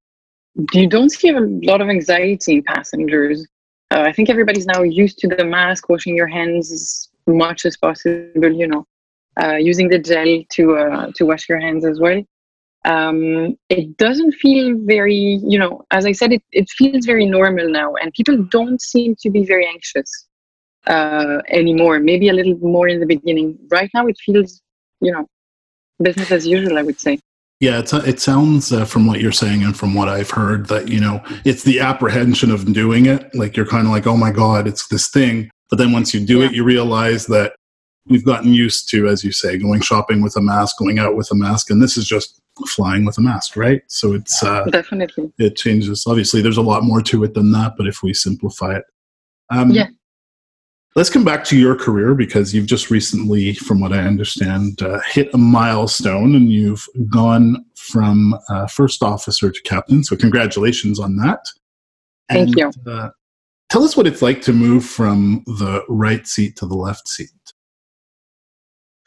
you 0.73 0.87
don't 0.87 1.11
see 1.11 1.29
a 1.29 1.39
lot 1.39 1.81
of 1.81 1.89
anxiety 1.89 2.55
in 2.55 2.63
passengers. 2.63 3.45
Uh, 3.91 4.01
I 4.01 4.11
think 4.11 4.29
everybody's 4.29 4.65
now 4.65 4.81
used 4.81 5.19
to 5.19 5.27
the 5.27 5.45
mask, 5.45 5.89
washing 5.89 6.15
your 6.15 6.27
hands 6.27 6.71
as 6.71 7.09
much 7.27 7.65
as 7.65 7.77
possible. 7.77 8.51
You 8.51 8.67
know, 8.67 8.87
uh, 9.41 9.55
using 9.55 9.89
the 9.89 9.99
gel 9.99 10.43
to 10.51 10.77
uh, 10.77 11.11
to 11.15 11.25
wash 11.25 11.47
your 11.47 11.59
hands 11.59 11.85
as 11.85 11.99
well. 11.99 12.21
Um, 12.85 13.57
it 13.69 13.97
doesn't 13.97 14.31
feel 14.33 14.77
very, 14.85 15.41
you 15.43 15.59
know, 15.59 15.85
as 15.91 16.05
I 16.05 16.13
said, 16.13 16.31
it, 16.31 16.41
it 16.53 16.69
feels 16.69 17.05
very 17.05 17.25
normal 17.25 17.69
now, 17.69 17.95
and 17.95 18.13
people 18.13 18.37
don't 18.49 18.81
seem 18.81 19.15
to 19.19 19.29
be 19.29 19.45
very 19.45 19.67
anxious 19.67 20.27
uh, 20.87 21.41
anymore. 21.49 21.99
Maybe 21.99 22.29
a 22.29 22.33
little 22.33 22.57
more 22.57 22.87
in 22.87 22.99
the 22.99 23.05
beginning. 23.05 23.57
Right 23.69 23.89
now, 23.93 24.07
it 24.07 24.17
feels, 24.25 24.61
you 25.01 25.11
know, 25.11 25.27
business 26.01 26.31
as 26.31 26.47
usual. 26.47 26.77
I 26.77 26.83
would 26.83 26.99
say. 26.99 27.19
Yeah, 27.59 27.79
it's, 27.79 27.91
it 27.91 28.19
sounds 28.19 28.71
uh, 28.71 28.85
from 28.85 29.07
what 29.07 29.19
you're 29.19 29.31
saying 29.31 29.63
and 29.63 29.75
from 29.75 29.95
what 29.95 30.09
I've 30.09 30.29
heard 30.29 30.67
that 30.67 30.89
you 30.89 30.99
know 30.99 31.23
it's 31.43 31.63
the 31.63 31.79
apprehension 31.79 32.51
of 32.51 32.71
doing 32.71 33.07
it. 33.07 33.33
Like 33.33 33.57
you're 33.57 33.65
kind 33.65 33.87
of 33.87 33.91
like, 33.91 34.07
oh 34.07 34.17
my 34.17 34.31
god, 34.31 34.67
it's 34.67 34.87
this 34.87 35.09
thing. 35.09 35.49
But 35.69 35.77
then 35.77 35.91
once 35.91 36.13
you 36.13 36.25
do 36.25 36.39
yeah. 36.39 36.45
it, 36.45 36.53
you 36.53 36.63
realize 36.63 37.25
that 37.27 37.53
we've 38.05 38.23
gotten 38.23 38.53
used 38.53 38.89
to, 38.89 39.07
as 39.07 39.23
you 39.23 39.31
say, 39.31 39.57
going 39.57 39.81
shopping 39.81 40.21
with 40.21 40.35
a 40.37 40.41
mask, 40.41 40.77
going 40.77 40.99
out 40.99 41.15
with 41.15 41.29
a 41.31 41.35
mask, 41.35 41.69
and 41.69 41.81
this 41.81 41.97
is 41.97 42.07
just 42.07 42.39
flying 42.67 43.05
with 43.05 43.17
a 43.17 43.21
mask, 43.21 43.55
right? 43.55 43.81
So 43.87 44.13
it's 44.13 44.41
uh, 44.43 44.65
definitely 44.65 45.31
it 45.37 45.55
changes. 45.55 46.05
Obviously, 46.07 46.41
there's 46.41 46.57
a 46.57 46.61
lot 46.61 46.83
more 46.83 47.01
to 47.03 47.23
it 47.23 47.33
than 47.33 47.51
that, 47.51 47.73
but 47.77 47.87
if 47.87 48.01
we 48.01 48.13
simplify 48.13 48.77
it, 48.77 48.83
um, 49.49 49.71
yeah. 49.71 49.87
Let's 50.97 51.11
come 51.11 51.23
back 51.23 51.43
to 51.45 51.57
your 51.59 51.75
career 51.75 52.15
because 52.15 52.55
you've 52.55 52.65
just 52.65 52.89
recently, 52.89 53.53
from 53.53 53.79
what 53.79 53.93
I 53.93 53.99
understand, 53.99 54.81
uh, 54.81 54.99
hit 55.01 55.29
a 55.31 55.37
milestone 55.37 56.33
and 56.33 56.51
you've 56.51 56.83
gone 57.07 57.63
from 57.75 58.35
uh, 58.49 58.65
first 58.65 59.03
officer 59.03 59.51
to 59.51 59.61
captain. 59.61 60.03
So, 60.03 60.15
congratulations 60.15 60.99
on 60.99 61.15
that. 61.17 61.45
Thank 62.29 62.57
and, 62.57 62.57
you. 62.57 62.91
Uh, 62.91 63.09
tell 63.69 63.83
us 63.83 63.95
what 63.95 64.07
it's 64.07 64.23
like 64.23 64.41
to 64.41 64.53
move 64.53 64.83
from 64.83 65.43
the 65.45 65.83
right 65.87 66.25
seat 66.25 66.55
to 66.55 66.65
the 66.65 66.73
left 66.73 67.07
seat. 67.07 67.29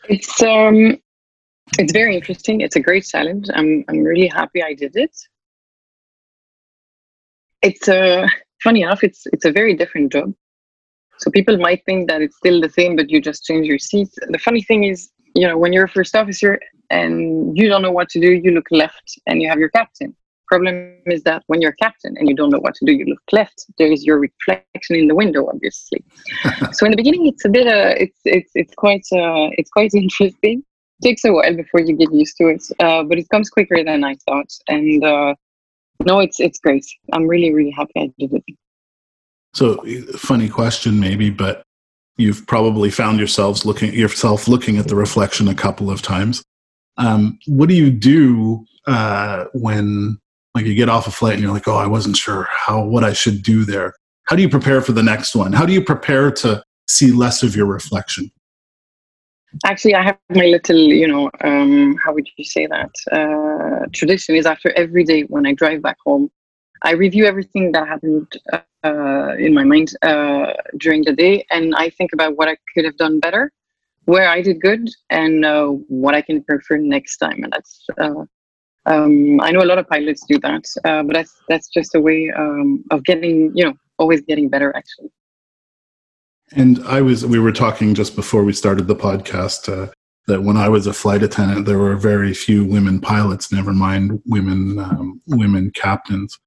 It's 0.08 0.40
um, 0.44 0.96
it's 1.76 1.92
very 1.92 2.14
interesting. 2.14 2.60
It's 2.60 2.76
a 2.76 2.80
great 2.80 3.04
challenge. 3.04 3.48
I'm 3.52 3.84
I'm 3.88 4.04
really 4.04 4.28
happy 4.28 4.62
I 4.62 4.74
did 4.74 4.94
it. 4.94 5.16
It's 7.62 7.88
uh, 7.88 8.28
funny 8.62 8.82
enough. 8.82 9.02
It's 9.02 9.26
it's 9.32 9.44
a 9.44 9.50
very 9.50 9.74
different 9.74 10.12
job. 10.12 10.34
So 11.20 11.30
people 11.30 11.58
might 11.58 11.84
think 11.84 12.08
that 12.08 12.22
it's 12.22 12.36
still 12.36 12.60
the 12.60 12.70
same, 12.70 12.96
but 12.96 13.10
you 13.10 13.20
just 13.20 13.44
change 13.44 13.66
your 13.66 13.78
seat. 13.78 14.08
The 14.28 14.38
funny 14.38 14.62
thing 14.62 14.84
is, 14.84 15.10
you 15.34 15.46
know, 15.46 15.58
when 15.58 15.72
you're 15.72 15.84
a 15.84 15.88
first 15.88 16.16
officer 16.16 16.58
and 16.88 17.56
you 17.56 17.68
don't 17.68 17.82
know 17.82 17.92
what 17.92 18.08
to 18.10 18.20
do, 18.20 18.32
you 18.32 18.52
look 18.52 18.66
left 18.70 19.18
and 19.26 19.42
you 19.42 19.48
have 19.48 19.58
your 19.58 19.68
captain. 19.68 20.16
Problem 20.48 20.96
is 21.06 21.22
that 21.24 21.44
when 21.46 21.60
you're 21.60 21.72
captain 21.72 22.16
and 22.16 22.28
you 22.28 22.34
don't 22.34 22.50
know 22.50 22.58
what 22.58 22.74
to 22.76 22.84
do, 22.84 22.92
you 22.92 23.04
look 23.04 23.22
left. 23.32 23.66
There 23.78 23.92
is 23.92 24.04
your 24.04 24.18
reflection 24.18 24.96
in 24.96 25.06
the 25.06 25.14
window, 25.14 25.46
obviously. 25.46 26.02
so 26.72 26.86
in 26.86 26.90
the 26.90 26.96
beginning, 26.96 27.26
it's 27.26 27.44
a 27.44 27.48
bit, 27.48 27.68
uh, 27.68 27.94
it's 27.96 28.18
it's 28.24 28.50
it's 28.54 28.74
quite 28.74 29.06
uh, 29.12 29.54
it's 29.58 29.70
quite 29.70 29.94
interesting. 29.94 30.64
It 31.00 31.06
takes 31.06 31.24
a 31.24 31.32
while 31.32 31.54
before 31.54 31.80
you 31.80 31.96
get 31.96 32.12
used 32.12 32.36
to 32.38 32.48
it, 32.48 32.64
uh, 32.80 33.04
but 33.04 33.18
it 33.18 33.28
comes 33.28 33.48
quicker 33.48 33.84
than 33.84 34.02
I 34.02 34.16
thought. 34.26 34.50
And 34.68 35.04
uh, 35.04 35.34
no, 36.04 36.18
it's 36.18 36.40
it's 36.40 36.58
great. 36.58 36.86
I'm 37.12 37.28
really 37.28 37.52
really 37.52 37.70
happy 37.70 37.92
I 37.96 38.10
did 38.18 38.32
it. 38.32 38.56
So, 39.54 39.84
funny 40.16 40.48
question, 40.48 41.00
maybe, 41.00 41.30
but 41.30 41.62
you've 42.16 42.46
probably 42.46 42.90
found 42.90 43.18
yourselves 43.18 43.64
looking 43.64 43.92
yourself 43.92 44.46
looking 44.46 44.78
at 44.78 44.88
the 44.88 44.96
reflection 44.96 45.48
a 45.48 45.54
couple 45.54 45.90
of 45.90 46.02
times. 46.02 46.42
Um, 46.96 47.38
what 47.46 47.68
do 47.68 47.74
you 47.74 47.90
do 47.90 48.64
uh, 48.86 49.46
when, 49.52 50.18
like, 50.54 50.66
you 50.66 50.74
get 50.74 50.88
off 50.88 51.06
a 51.06 51.10
flight 51.10 51.34
and 51.34 51.42
you're 51.42 51.52
like, 51.52 51.66
"Oh, 51.66 51.76
I 51.76 51.86
wasn't 51.86 52.16
sure 52.16 52.48
how 52.50 52.84
what 52.84 53.04
I 53.04 53.12
should 53.12 53.42
do 53.42 53.64
there." 53.64 53.94
How 54.24 54.36
do 54.36 54.42
you 54.42 54.48
prepare 54.48 54.80
for 54.80 54.92
the 54.92 55.02
next 55.02 55.34
one? 55.34 55.52
How 55.52 55.66
do 55.66 55.72
you 55.72 55.82
prepare 55.82 56.30
to 56.30 56.62
see 56.88 57.10
less 57.10 57.42
of 57.42 57.56
your 57.56 57.66
reflection? 57.66 58.30
Actually, 59.64 59.96
I 59.96 60.02
have 60.02 60.18
my 60.30 60.46
little, 60.46 60.76
you 60.76 61.08
know, 61.08 61.28
um, 61.42 61.96
how 61.96 62.14
would 62.14 62.28
you 62.36 62.44
say 62.44 62.66
that? 62.66 62.90
Uh, 63.10 63.86
tradition 63.92 64.36
is 64.36 64.46
after 64.46 64.70
every 64.76 65.02
day 65.02 65.22
when 65.22 65.46
I 65.46 65.54
drive 65.54 65.82
back 65.82 65.96
home, 66.06 66.30
I 66.82 66.92
review 66.92 67.26
everything 67.26 67.72
that 67.72 67.88
happened 67.88 68.28
uh, 68.84 69.34
in 69.38 69.54
my 69.54 69.64
mind 69.64 69.94
uh, 70.02 70.52
during 70.78 71.04
the 71.04 71.12
day, 71.12 71.44
and 71.50 71.74
I 71.74 71.90
think 71.90 72.12
about 72.12 72.36
what 72.36 72.48
I 72.48 72.56
could 72.74 72.84
have 72.84 72.96
done 72.96 73.20
better, 73.20 73.52
where 74.04 74.28
I 74.28 74.42
did 74.42 74.60
good 74.60 74.88
and 75.10 75.44
uh, 75.44 75.66
what 75.66 76.14
I 76.14 76.22
can 76.22 76.36
improve 76.36 76.62
next 76.70 77.18
time. 77.18 77.42
And 77.44 77.52
that's 77.52 77.86
uh, 77.98 78.24
um, 78.86 79.40
I 79.40 79.50
know 79.50 79.62
a 79.62 79.68
lot 79.70 79.78
of 79.78 79.88
pilots 79.88 80.24
do 80.26 80.38
that, 80.40 80.64
uh, 80.84 81.02
but 81.02 81.14
that's 81.14 81.34
that's 81.48 81.68
just 81.68 81.94
a 81.94 82.00
way 82.00 82.32
um, 82.36 82.82
of 82.90 83.04
getting 83.04 83.52
you 83.54 83.64
know 83.64 83.74
always 83.98 84.22
getting 84.22 84.48
better 84.48 84.74
actually. 84.74 85.10
And 86.52 86.84
I 86.84 87.00
was 87.00 87.24
we 87.24 87.38
were 87.38 87.52
talking 87.52 87.94
just 87.94 88.16
before 88.16 88.42
we 88.42 88.52
started 88.52 88.88
the 88.88 88.96
podcast 88.96 89.70
uh, 89.70 89.92
that 90.26 90.42
when 90.42 90.56
I 90.56 90.68
was 90.68 90.86
a 90.86 90.92
flight 90.92 91.22
attendant, 91.22 91.66
there 91.66 91.78
were 91.78 91.96
very 91.96 92.34
few 92.34 92.64
women 92.64 93.00
pilots. 93.00 93.52
Never 93.52 93.72
mind 93.72 94.20
women 94.26 94.78
um, 94.78 95.20
women 95.26 95.70
captains. 95.70 96.38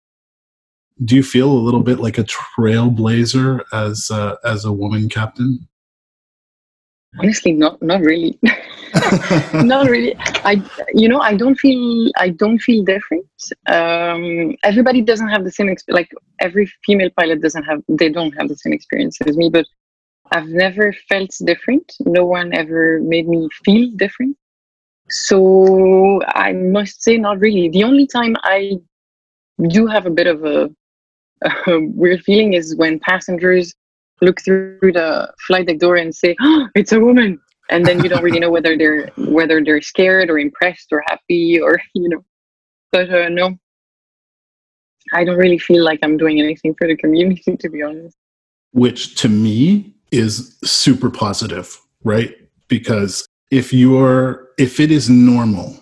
Do 1.03 1.15
you 1.15 1.23
feel 1.23 1.51
a 1.51 1.63
little 1.65 1.82
bit 1.82 1.99
like 1.99 2.17
a 2.17 2.23
trailblazer 2.23 3.62
as 3.73 4.10
uh, 4.12 4.36
as 4.43 4.65
a 4.65 4.71
woman 4.71 5.10
captain? 5.10 5.67
Honestly, 7.19 7.51
not 7.51 7.82
not 7.82 8.01
really. 8.01 8.39
not 9.53 9.88
really. 9.89 10.15
I 10.45 10.62
you 10.93 11.08
know 11.08 11.19
I 11.19 11.36
don't 11.36 11.56
feel 11.56 12.12
I 12.17 12.29
don't 12.29 12.60
feel 12.60 12.84
different. 12.84 13.25
Um, 13.67 14.56
everybody 14.63 15.01
doesn't 15.01 15.29
have 15.29 15.43
the 15.43 15.51
same 15.51 15.67
exp- 15.67 15.89
like 15.89 16.12
every 16.39 16.71
female 16.86 17.10
pilot 17.17 17.41
doesn't 17.41 17.63
have 17.63 17.82
they 17.88 18.10
don't 18.10 18.32
have 18.38 18.49
the 18.49 18.56
same 18.56 18.73
experience 18.73 19.19
as 19.21 19.38
me, 19.38 19.49
but 19.49 19.65
I've 20.32 20.47
never 20.47 20.93
felt 21.10 21.32
different. 21.43 21.93
No 21.99 22.25
one 22.25 22.53
ever 22.53 22.99
made 23.01 23.27
me 23.27 23.47
feel 23.63 23.91
different. 23.95 24.36
So 25.10 26.23
I 26.27 26.53
must 26.53 27.03
say, 27.03 27.17
not 27.17 27.39
really. 27.39 27.69
The 27.69 27.84
only 27.84 28.08
time 28.08 28.36
I 28.41 28.77
do 29.67 29.86
have 29.86 30.06
a 30.06 30.10
bit 30.10 30.27
of 30.27 30.43
a, 30.43 30.71
a 31.67 31.79
weird 31.79 32.21
feeling 32.23 32.53
is 32.53 32.75
when 32.75 32.99
passengers 32.99 33.73
look 34.21 34.41
through 34.41 34.79
the 34.82 35.32
flight 35.47 35.67
deck 35.67 35.79
door 35.79 35.95
and 35.95 36.15
say, 36.15 36.36
oh, 36.41 36.67
"It's 36.75 36.91
a 36.91 36.99
woman," 36.99 37.39
and 37.69 37.86
then 37.86 38.03
you 38.03 38.10
don't 38.10 38.23
really 38.23 38.39
know 38.39 38.51
whether 38.51 38.77
they're 38.77 39.08
whether 39.17 39.63
they're 39.63 39.82
scared 39.82 40.29
or 40.29 40.39
impressed 40.39 40.88
or 40.91 41.03
happy 41.08 41.60
or 41.60 41.79
you 41.93 42.10
know. 42.10 42.23
But 42.91 43.13
uh, 43.13 43.29
no, 43.29 43.58
I 45.13 45.23
don't 45.23 45.38
really 45.38 45.60
feel 45.60 45.84
like 45.84 45.99
I'm 46.03 46.17
doing 46.17 46.39
anything 46.39 46.75
for 46.75 46.88
the 46.88 46.95
community, 46.95 47.58
to 47.60 47.69
be 47.69 47.82
honest. 47.82 48.15
Which 48.71 49.15
to 49.21 49.29
me 49.29 49.93
is 50.12 50.58
super 50.63 51.10
positive, 51.10 51.79
right? 52.03 52.36
Because 52.67 53.27
if 53.51 53.73
you're 53.73 54.49
if 54.58 54.79
it 54.79 54.91
is 54.91 55.10
normal 55.10 55.79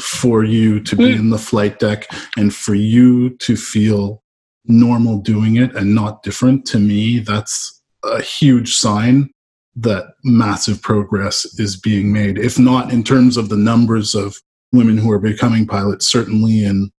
for 0.00 0.44
you 0.44 0.80
to 0.80 0.96
be 0.96 1.04
mm. 1.04 1.18
in 1.18 1.30
the 1.30 1.38
flight 1.38 1.78
deck 1.78 2.06
and 2.36 2.54
for 2.54 2.74
you 2.74 3.30
to 3.38 3.56
feel 3.56 4.22
normal 4.66 5.18
doing 5.18 5.56
it 5.56 5.74
and 5.76 5.94
not 5.94 6.22
different 6.22 6.64
to 6.64 6.78
me 6.78 7.18
that's 7.18 7.82
a 8.04 8.22
huge 8.22 8.74
sign 8.74 9.30
that 9.76 10.14
massive 10.22 10.80
progress 10.82 11.44
is 11.58 11.76
being 11.76 12.12
made. 12.12 12.38
If 12.38 12.58
not 12.58 12.92
in 12.92 13.02
terms 13.02 13.36
of 13.36 13.48
the 13.48 13.56
numbers 13.56 14.14
of 14.14 14.36
women 14.72 14.98
who 14.98 15.10
are 15.10 15.18
becoming 15.18 15.66
pilots 15.66 16.06
certainly 16.06 16.64
in 16.64 16.90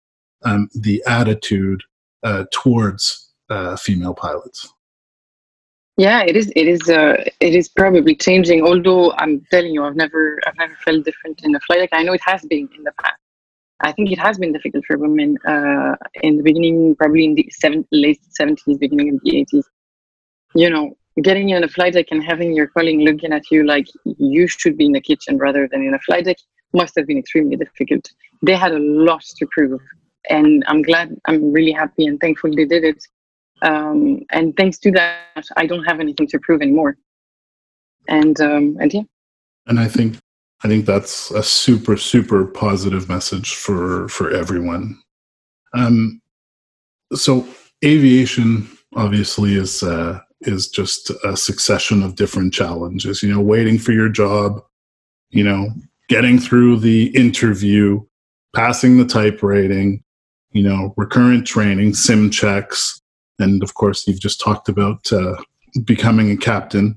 um, 0.45 0.69
the 0.75 1.03
attitude 1.07 1.83
uh, 2.23 2.45
towards 2.53 3.33
uh, 3.51 3.77
female 3.77 4.15
pilots. 4.15 4.73
Yeah 5.97 6.25
it 6.25 6.37
is 6.37 6.53
it 6.57 6.67
is 6.67 6.89
uh, 6.89 7.23
it 7.41 7.55
is 7.55 7.69
probably 7.69 8.17
changing 8.17 8.63
although 8.63 9.13
i'm 9.13 9.47
telling 9.53 9.73
you 9.73 9.85
i've 9.85 9.95
never 9.95 10.41
i've 10.47 10.57
never 10.57 10.75
felt 10.85 11.05
different 11.05 11.41
in 11.45 11.53
the 11.53 11.61
flight. 11.61 11.81
Like 11.81 11.91
i 11.93 12.03
know 12.03 12.15
it 12.15 12.21
has 12.25 12.45
been 12.45 12.69
in 12.77 12.83
the 12.83 12.93
past 13.01 13.21
i 13.81 13.93
think 13.93 14.11
it 14.11 14.19
has 14.19 14.39
been 14.39 14.53
difficult 14.53 14.85
for 14.87 14.99
women 14.99 15.37
uh, 15.47 15.95
in 16.23 16.37
the 16.37 16.43
beginning 16.43 16.95
probably 16.97 17.25
in 17.25 17.35
the 17.35 17.49
late 17.93 18.21
70s 18.41 18.79
beginning 18.79 19.15
of 19.15 19.21
the 19.25 19.33
80s 19.53 19.65
you 20.55 20.71
know 20.71 20.97
getting 21.23 21.51
in 21.51 21.63
a 21.63 21.69
flight 21.69 21.93
deck 21.95 22.07
and 22.11 22.25
having 22.25 22.55
your 22.55 22.67
colleague 22.67 23.01
looking 23.01 23.33
at 23.33 23.51
you 23.51 23.65
like 23.65 23.87
you 24.05 24.47
should 24.49 24.77
be 24.77 24.87
in 24.87 24.93
the 24.93 25.01
kitchen 25.01 25.39
rather 25.39 25.69
than 25.71 25.83
in 25.83 25.95
a 25.95 25.99
flight 26.01 26.25
deck 26.25 26.37
must 26.73 26.95
have 26.97 27.07
been 27.07 27.19
extremely 27.19 27.57
difficult 27.57 28.11
they 28.43 28.57
had 28.57 28.73
a 28.73 28.79
lot 28.79 29.23
to 29.39 29.47
prove 29.53 29.81
and 30.31 30.65
i'm 30.67 30.83
glad 30.83 31.15
i'm 31.27 31.53
really 31.53 31.73
happy 31.73 32.07
and 32.07 32.19
thankful 32.21 32.51
they 32.55 32.65
did 32.65 32.85
it 32.85 33.03
um, 33.65 34.21
and 34.31 34.57
thanks 34.57 34.79
to 34.81 34.91
that, 34.93 35.47
I 35.57 35.67
don't 35.67 35.85
have 35.85 36.01
anything 36.01 36.27
to 36.29 36.39
prove 36.39 36.61
anymore. 36.61 36.97
And 38.09 38.39
um, 38.41 38.77
and 38.81 38.93
yeah. 38.93 39.03
And 39.67 39.81
I 39.81 39.89
think 39.89 40.19
I 40.65 40.69
think 40.69 40.87
that's 40.87 41.31
a 41.33 41.43
super 41.43 41.99
super 41.99 42.47
positive 42.47 43.09
message 43.09 43.55
for 43.55 44.09
for 44.09 44.31
everyone. 44.31 44.99
Um, 45.75 46.23
so 47.13 47.47
aviation 47.85 48.69
obviously 48.97 49.57
is 49.57 49.83
uh, 49.83 50.21
is 50.41 50.69
just 50.69 51.11
a 51.23 51.37
succession 51.37 52.03
of 52.03 52.17
different 52.17 52.55
challenges. 52.55 53.23
You 53.23 53.33
know, 53.33 53.41
waiting 53.41 53.79
for 53.79 53.93
your 53.93 54.09
job, 54.09 54.63
you 55.29 55.45
know, 55.45 55.69
getting 56.09 56.39
through 56.39 56.81
the 56.81 57.09
interview, 57.09 58.01
passing 58.57 58.97
the 58.97 59.05
type 59.05 59.43
rating, 59.43 60.03
you 60.53 60.63
know, 60.63 60.95
recurrent 60.97 61.47
training, 61.47 61.93
sim 61.93 62.31
checks, 62.31 63.03
and 63.39 63.63
of 63.63 63.75
course, 63.75 64.09
you've 64.09 64.21
just 64.21 64.41
talked 64.41 64.71
about 64.71 65.13
uh, 65.13 65.37
becoming 65.85 66.31
a 66.31 66.39
captain. 66.39 66.97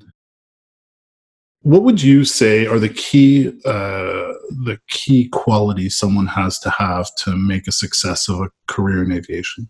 What 1.67 1.84
would 1.84 2.01
you 2.01 2.23
say 2.23 2.65
are 2.65 2.80
the 2.80 2.88
key 2.88 3.49
uh, 3.65 4.32
the 4.69 4.80
key 4.88 5.27
qualities 5.27 5.97
someone 5.97 6.27
has 6.27 6.60
to 6.60 6.69
have 6.69 7.13
to 7.23 7.36
make 7.36 7.67
a 7.67 7.73
success 7.73 8.30
of 8.30 8.39
a 8.39 8.49
career 8.69 9.03
in 9.03 9.12
aviation? 9.12 9.69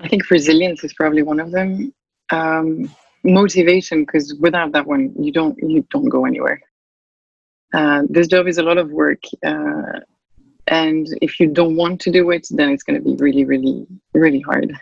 I 0.00 0.08
think 0.08 0.28
resilience 0.28 0.82
is 0.82 0.92
probably 0.92 1.22
one 1.22 1.38
of 1.38 1.52
them. 1.52 1.94
Um, 2.30 2.92
motivation, 3.22 4.04
because 4.04 4.34
without 4.40 4.72
that 4.72 4.88
one, 4.88 5.14
you 5.16 5.30
don't 5.30 5.56
you 5.62 5.86
don't 5.92 6.08
go 6.08 6.24
anywhere. 6.24 6.60
Uh, 7.72 8.02
this 8.10 8.26
job 8.26 8.48
is 8.48 8.58
a 8.58 8.64
lot 8.64 8.76
of 8.76 8.90
work, 8.90 9.22
uh, 9.46 10.00
and 10.66 11.06
if 11.22 11.38
you 11.38 11.46
don't 11.46 11.76
want 11.76 12.00
to 12.00 12.10
do 12.10 12.30
it 12.32 12.44
then 12.50 12.70
it's 12.70 12.82
going 12.82 12.98
to 13.00 13.04
be 13.08 13.14
really 13.22 13.44
really 13.44 13.86
really 14.14 14.40
hard 14.40 14.76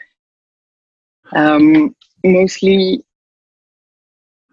um, 1.33 1.94
mostly 2.25 3.05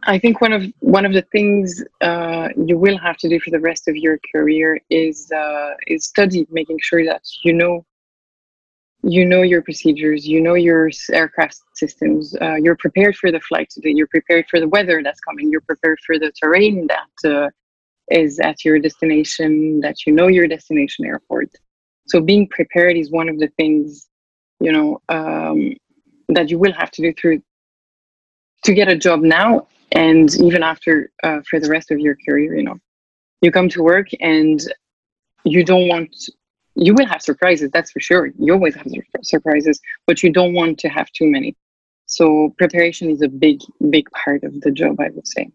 i 0.05 0.17
think 0.17 0.41
one 0.41 0.53
of 0.53 0.63
one 0.79 1.05
of 1.05 1.13
the 1.13 1.21
things 1.31 1.83
uh, 2.01 2.49
you 2.65 2.77
will 2.77 2.97
have 2.97 3.17
to 3.17 3.29
do 3.29 3.39
for 3.39 3.51
the 3.51 3.59
rest 3.59 3.87
of 3.87 3.95
your 3.95 4.19
career 4.33 4.79
is 4.89 5.31
uh, 5.31 5.71
is 5.87 6.05
study 6.05 6.45
making 6.51 6.79
sure 6.81 7.05
that 7.05 7.23
you 7.43 7.53
know 7.53 7.85
you 9.03 9.25
know 9.25 9.41
your 9.41 9.61
procedures 9.61 10.25
you 10.25 10.39
know 10.39 10.53
your 10.53 10.89
aircraft 11.11 11.59
systems 11.75 12.35
uh, 12.41 12.55
you're 12.55 12.77
prepared 12.77 13.15
for 13.15 13.31
the 13.31 13.39
flight 13.41 13.69
today 13.69 13.91
you're 13.91 14.07
prepared 14.07 14.45
for 14.49 14.59
the 14.59 14.69
weather 14.69 15.01
that's 15.03 15.19
coming 15.19 15.49
you're 15.49 15.61
prepared 15.61 15.99
for 16.05 16.17
the 16.17 16.31
terrain 16.39 16.87
that 16.87 17.29
uh, 17.29 17.49
is 18.11 18.39
at 18.39 18.63
your 18.65 18.79
destination, 18.79 19.79
that 19.81 20.05
you 20.05 20.13
know 20.13 20.27
your 20.27 20.47
destination 20.47 21.05
airport. 21.05 21.49
So 22.07 22.19
being 22.19 22.47
prepared 22.47 22.97
is 22.97 23.11
one 23.11 23.29
of 23.29 23.39
the 23.39 23.47
things, 23.57 24.07
you 24.59 24.71
know, 24.71 25.01
um, 25.09 25.73
that 26.29 26.49
you 26.49 26.59
will 26.59 26.73
have 26.73 26.91
to 26.91 27.01
do 27.01 27.13
through 27.13 27.41
to 28.65 28.73
get 28.73 28.87
a 28.87 28.95
job 28.95 29.21
now 29.21 29.67
and 29.93 30.33
even 30.41 30.63
after 30.63 31.11
uh, 31.23 31.39
for 31.49 31.59
the 31.59 31.69
rest 31.69 31.91
of 31.91 31.99
your 31.99 32.17
career. 32.27 32.55
You 32.55 32.63
know, 32.63 32.77
you 33.41 33.51
come 33.51 33.69
to 33.69 33.83
work 33.83 34.07
and 34.19 34.61
you 35.43 35.63
don't 35.63 35.87
want. 35.87 36.15
You 36.75 36.95
will 36.95 37.05
have 37.05 37.21
surprises, 37.21 37.69
that's 37.71 37.91
for 37.91 37.99
sure. 37.99 38.31
You 38.39 38.53
always 38.53 38.75
have 38.75 38.87
surprises, 39.21 39.79
but 40.07 40.23
you 40.23 40.33
don't 40.33 40.55
want 40.55 40.79
to 40.79 40.89
have 40.89 41.07
too 41.11 41.29
many. 41.29 41.55
So 42.07 42.53
preparation 42.57 43.11
is 43.11 43.21
a 43.21 43.27
big, 43.27 43.59
big 43.91 44.09
part 44.11 44.43
of 44.43 44.59
the 44.61 44.71
job, 44.71 44.99
I 44.99 45.09
would 45.11 45.27
say. 45.27 45.51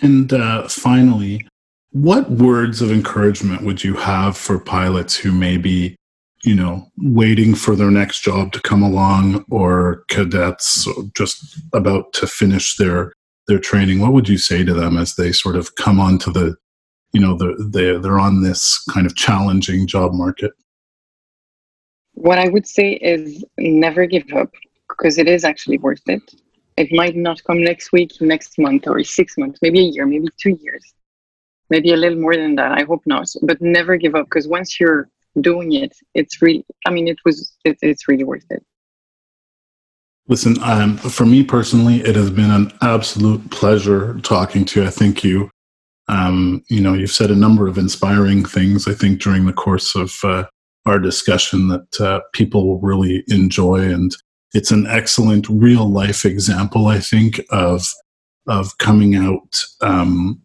And 0.00 0.32
uh, 0.32 0.68
finally, 0.68 1.46
what 1.90 2.30
words 2.30 2.80
of 2.80 2.90
encouragement 2.90 3.62
would 3.62 3.84
you 3.84 3.94
have 3.94 4.36
for 4.36 4.58
pilots 4.58 5.16
who 5.16 5.30
may 5.32 5.56
be, 5.56 5.96
you 6.44 6.56
know, 6.56 6.90
waiting 6.98 7.54
for 7.54 7.76
their 7.76 7.90
next 7.90 8.20
job 8.20 8.52
to 8.52 8.60
come 8.60 8.82
along 8.82 9.44
or 9.50 10.04
cadets 10.08 10.88
just 11.16 11.60
about 11.72 12.12
to 12.14 12.26
finish 12.26 12.76
their 12.76 13.12
their 13.48 13.58
training? 13.58 14.00
What 14.00 14.12
would 14.12 14.28
you 14.28 14.38
say 14.38 14.64
to 14.64 14.74
them 14.74 14.96
as 14.96 15.14
they 15.14 15.32
sort 15.32 15.56
of 15.56 15.74
come 15.76 16.00
onto 16.00 16.32
the, 16.32 16.56
you 17.12 17.20
know, 17.20 17.36
the, 17.36 17.54
they 17.72 17.96
they're 17.98 18.18
on 18.18 18.42
this 18.42 18.82
kind 18.90 19.06
of 19.06 19.14
challenging 19.14 19.86
job 19.86 20.12
market? 20.14 20.52
What 22.14 22.38
I 22.38 22.48
would 22.48 22.66
say 22.66 22.92
is 22.94 23.44
never 23.58 24.06
give 24.06 24.30
up 24.34 24.50
because 24.88 25.18
it 25.18 25.28
is 25.28 25.44
actually 25.44 25.78
worth 25.78 26.02
it. 26.06 26.22
It 26.76 26.88
might 26.92 27.16
not 27.16 27.42
come 27.44 27.62
next 27.62 27.92
week, 27.92 28.12
next 28.20 28.58
month, 28.58 28.86
or 28.86 29.02
six 29.04 29.36
months, 29.38 29.60
maybe 29.62 29.80
a 29.80 29.90
year, 29.90 30.06
maybe 30.06 30.28
two 30.38 30.58
years, 30.60 30.94
maybe 31.70 31.92
a 31.92 31.96
little 31.96 32.18
more 32.18 32.34
than 32.34 32.56
that. 32.56 32.72
I 32.72 32.82
hope 32.82 33.02
not. 33.06 33.28
But 33.42 33.60
never 33.60 33.96
give 33.96 34.14
up 34.14 34.26
because 34.26 34.48
once 34.48 34.80
you're 34.80 35.08
doing 35.40 35.72
it, 35.72 35.92
it's 36.14 36.40
really, 36.42 36.64
I 36.86 36.90
mean, 36.90 37.08
it 37.08 37.18
was, 37.24 37.54
it, 37.64 37.78
it's 37.82 38.06
really 38.08 38.24
worth 38.24 38.44
it. 38.50 38.62
Listen, 40.28 40.56
um, 40.62 40.96
for 40.98 41.26
me 41.26 41.42
personally, 41.42 41.96
it 42.00 42.14
has 42.14 42.30
been 42.30 42.50
an 42.50 42.72
absolute 42.80 43.50
pleasure 43.50 44.18
talking 44.22 44.64
to 44.66 44.80
you. 44.80 44.86
I 44.86 44.90
think 44.90 45.24
you, 45.24 45.50
um, 46.08 46.62
you 46.68 46.80
know, 46.80 46.94
you've 46.94 47.10
said 47.10 47.30
a 47.30 47.36
number 47.36 47.66
of 47.66 47.76
inspiring 47.76 48.44
things. 48.44 48.86
I 48.86 48.92
think 48.94 49.20
during 49.20 49.46
the 49.46 49.52
course 49.52 49.94
of 49.96 50.14
uh, 50.22 50.44
our 50.86 50.98
discussion 50.98 51.68
that 51.68 52.00
uh, 52.00 52.20
people 52.32 52.66
will 52.66 52.80
really 52.80 53.24
enjoy, 53.28 53.80
and 53.80 54.14
it's 54.54 54.70
an 54.70 54.86
excellent 54.86 55.48
real 55.48 55.90
life 55.90 56.24
example, 56.24 56.86
I 56.86 57.00
think, 57.00 57.40
of 57.50 57.86
of 58.46 58.78
coming 58.78 59.14
out. 59.14 59.64
Um, 59.80 60.40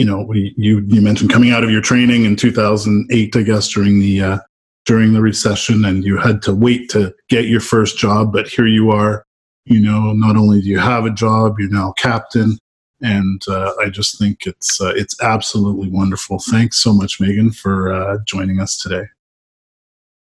you 0.00 0.06
know, 0.06 0.22
we, 0.22 0.54
you 0.56 0.82
you 0.86 1.02
mentioned 1.02 1.30
coming 1.30 1.50
out 1.50 1.62
of 1.62 1.70
your 1.70 1.82
training 1.82 2.24
in 2.24 2.34
2008, 2.34 3.36
I 3.36 3.42
guess, 3.42 3.68
during 3.68 4.00
the 4.00 4.22
uh, 4.22 4.38
during 4.86 5.12
the 5.12 5.20
recession, 5.20 5.84
and 5.84 6.02
you 6.04 6.16
had 6.16 6.40
to 6.44 6.54
wait 6.54 6.88
to 6.92 7.14
get 7.28 7.48
your 7.48 7.60
first 7.60 7.98
job, 7.98 8.32
but 8.32 8.48
here 8.48 8.66
you 8.66 8.90
are. 8.90 9.26
You 9.66 9.78
know, 9.78 10.14
not 10.14 10.36
only 10.36 10.62
do 10.62 10.68
you 10.68 10.78
have 10.78 11.04
a 11.04 11.10
job, 11.10 11.56
you're 11.58 11.68
now 11.68 11.92
captain, 11.98 12.56
and 13.02 13.42
uh, 13.46 13.74
I 13.78 13.90
just 13.90 14.18
think 14.18 14.46
it's 14.46 14.80
uh, 14.80 14.94
it's 14.96 15.20
absolutely 15.20 15.90
wonderful. 15.90 16.38
Thanks 16.38 16.78
so 16.78 16.94
much, 16.94 17.20
Megan, 17.20 17.50
for 17.50 17.92
uh, 17.92 18.16
joining 18.24 18.58
us 18.58 18.78
today. 18.78 19.04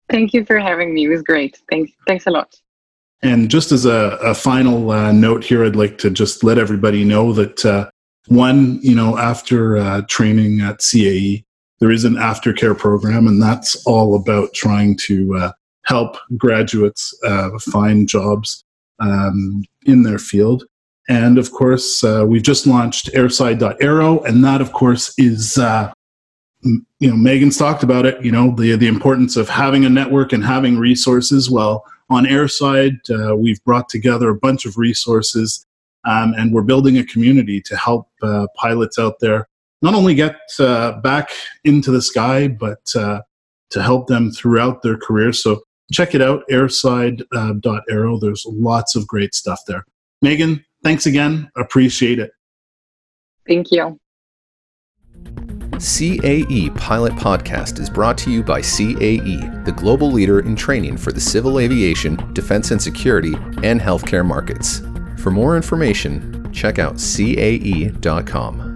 Thank 0.10 0.34
you 0.34 0.46
for 0.46 0.58
having 0.58 0.94
me. 0.94 1.04
It 1.04 1.10
was 1.10 1.22
great. 1.22 1.60
Thanks. 1.70 1.92
Thanks 2.08 2.28
a 2.28 2.32
lot. 2.32 2.56
And 3.22 3.52
just 3.52 3.74
as 3.74 3.86
a, 3.86 4.18
a 4.24 4.36
final 4.36 4.92
uh, 4.92 5.12
note 5.12 5.44
here, 5.44 5.66
I'd 5.66 5.76
like 5.76 5.98
to 5.98 6.10
just 6.10 6.46
let 6.46 6.58
everybody 6.58 7.04
know 7.04 7.34
that 7.34 7.66
uh, 7.66 7.90
one, 8.28 8.80
you 8.82 8.96
know, 8.96 9.18
after 9.18 9.78
uh, 9.78 10.02
training 10.10 10.62
at 10.62 10.80
CAE, 10.80 11.44
there 11.80 11.92
is 11.92 12.06
an 12.06 12.16
aftercare 12.16 12.78
program, 12.78 13.28
and 13.28 13.42
that's 13.42 13.76
all 13.86 14.16
about 14.16 14.54
trying 14.54 14.98
to 14.98 15.36
uh, 15.36 15.52
help 15.84 16.18
graduates 16.38 17.14
uh, 17.24 17.50
find 17.60 18.08
jobs 18.08 18.64
um, 19.00 19.64
in 19.86 20.04
their 20.04 20.20
field. 20.20 20.64
And 21.08 21.38
of 21.38 21.52
course, 21.52 22.04
uh, 22.04 22.26
we've 22.28 22.42
just 22.42 22.66
launched 22.66 23.12
airside.aero, 23.14 24.24
and 24.24 24.44
that, 24.44 24.62
of 24.62 24.74
course, 24.74 25.14
is 25.18 25.58
you 27.00 27.10
know 27.10 27.16
Megan's 27.16 27.58
talked 27.58 27.84
about 27.84 28.06
it. 28.06 28.24
You 28.26 28.32
know 28.32 28.56
the 28.56 28.76
the 28.76 28.88
importance 28.88 29.38
of 29.38 29.50
having 29.50 29.86
a 29.86 29.90
network 29.90 30.34
and 30.34 30.44
having 30.44 30.80
resources. 30.80 31.50
Well, 31.50 31.86
on 32.10 32.26
Airside, 32.26 33.00
uh, 33.10 33.36
we've 33.36 33.64
brought 33.64 33.90
together 33.90 34.30
a 34.30 34.36
bunch 34.36 34.66
of 34.66 34.78
resources, 34.78 35.66
um, 36.06 36.34
and 36.38 36.54
we're 36.54 36.62
building 36.62 36.98
a 36.98 37.04
community 37.04 37.62
to 37.62 37.76
help 37.76 38.10
uh, 38.22 38.48
pilots 38.56 38.98
out 39.00 39.15
there 39.20 39.48
not 39.82 39.94
only 39.94 40.15
get 40.15 40.38
uh, 40.60 41.00
back 41.02 41.30
into 41.63 41.91
the 41.91 42.02
sky, 42.02 42.48
but 42.48 42.80
uh, 42.96 43.22
to 43.70 43.84
help 43.84 44.08
them 44.08 44.32
throughout 44.32 44.82
their 44.82 44.98
career. 44.98 45.34
So 45.34 45.62
check 45.91 46.15
it 46.15 46.22
out, 46.22 46.44
airside.aero. 46.50 48.15
Uh, 48.15 48.20
There's 48.20 48.46
lots 48.48 48.96
of 48.96 49.08
great 49.08 49.36
stuff 49.36 49.60
there. 49.68 49.86
Megan, 50.22 50.63
thanks 50.84 51.06
again. 51.06 51.50
Appreciate 51.56 52.20
it. 52.20 52.32
Thank 53.48 53.72
you. 53.72 54.00
CAE 55.74 56.76
Pilot 56.78 57.13
Podcast 57.13 57.80
is 57.80 57.89
brought 57.89 58.18
to 58.20 58.32
you 58.32 58.41
by 58.41 58.62
CAE, 58.62 59.65
the 59.65 59.74
global 59.74 60.10
leader 60.10 60.39
in 60.39 60.56
training 60.56 60.96
for 60.96 61.12
the 61.12 61.20
civil 61.20 61.60
aviation, 61.60 62.15
defense 62.34 62.72
and 62.72 62.82
security, 62.82 63.36
and 63.62 63.82
healthcare 63.82 64.26
markets. 64.26 64.82
For 65.26 65.32
more 65.32 65.56
information, 65.56 66.52
check 66.52 66.78
out 66.78 67.00
cae.com. 67.00 68.75